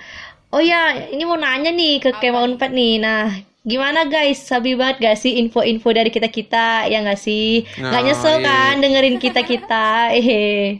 [0.55, 3.03] Oh ya, ini mau nanya nih ke Kema Unpad nih.
[3.03, 3.27] Nah,
[3.67, 4.39] gimana guys?
[4.39, 6.87] Sabi banget gak sih info-info dari kita-kita?
[6.87, 7.67] Ya gak sih?
[7.75, 8.47] Gak Nah, nyesel iya.
[8.47, 9.87] kan dengerin kita-kita?
[10.15, 10.79] Eh,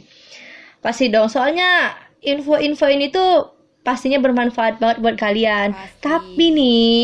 [0.79, 1.27] pasti dong.
[1.27, 1.91] Soalnya
[2.23, 3.51] info-info ini tuh
[3.83, 5.75] pastinya bermanfaat banget buat kalian.
[5.75, 5.99] Pasti.
[6.07, 6.95] Tapi nih,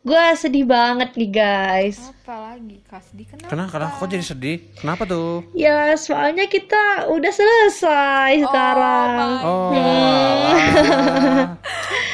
[0.00, 2.00] gue sedih banget nih guys.
[2.24, 3.48] Apa lagi Kasdi kenapa?
[3.48, 9.10] kenapa kenapa kok jadi sedih kenapa tuh Ya, soalnya kita udah selesai sekarang.
[9.12, 11.52] my oh Hmm.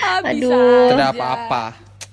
[0.02, 0.90] Ah, Aduh.
[0.90, 1.64] tidak apa-apa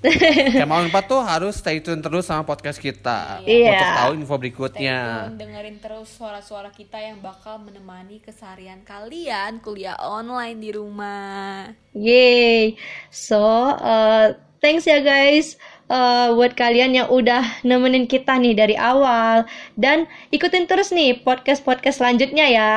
[0.04, 3.72] Kemal 4 tuh harus stay tune terus sama podcast kita Iya.
[3.72, 5.00] untuk tahu info Stay berikutnya.
[5.24, 11.72] tune, dengerin terus suara-suara kita yang bakal menemani keseharian kalian kuliah online di rumah.
[11.90, 12.76] Yeay.
[13.08, 13.40] So,
[13.72, 15.60] uh, thanks ya guys
[15.92, 19.44] uh, buat kalian yang udah nemenin kita nih dari awal
[19.76, 22.72] dan ikutin terus nih podcast-podcast selanjutnya ya.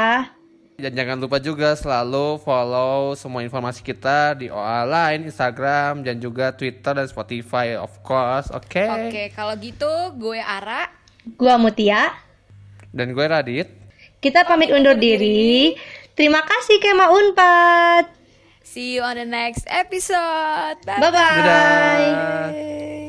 [0.78, 6.54] Dan jangan lupa juga selalu follow semua informasi kita di OA Line, Instagram, dan juga
[6.54, 8.54] Twitter dan Spotify of course.
[8.54, 8.86] Oke.
[8.86, 10.92] Oke, kalau gitu gue Ara.
[11.34, 12.14] Gua Mutia.
[12.94, 13.68] Dan gue Radit.
[14.22, 15.74] Kita pamit undur diri.
[16.14, 18.17] Terima kasih Kema Unpad.
[18.78, 20.78] See you on the next episode.
[20.86, 21.02] Bye.
[21.02, 22.54] Bye bye.
[22.54, 23.07] Dadah.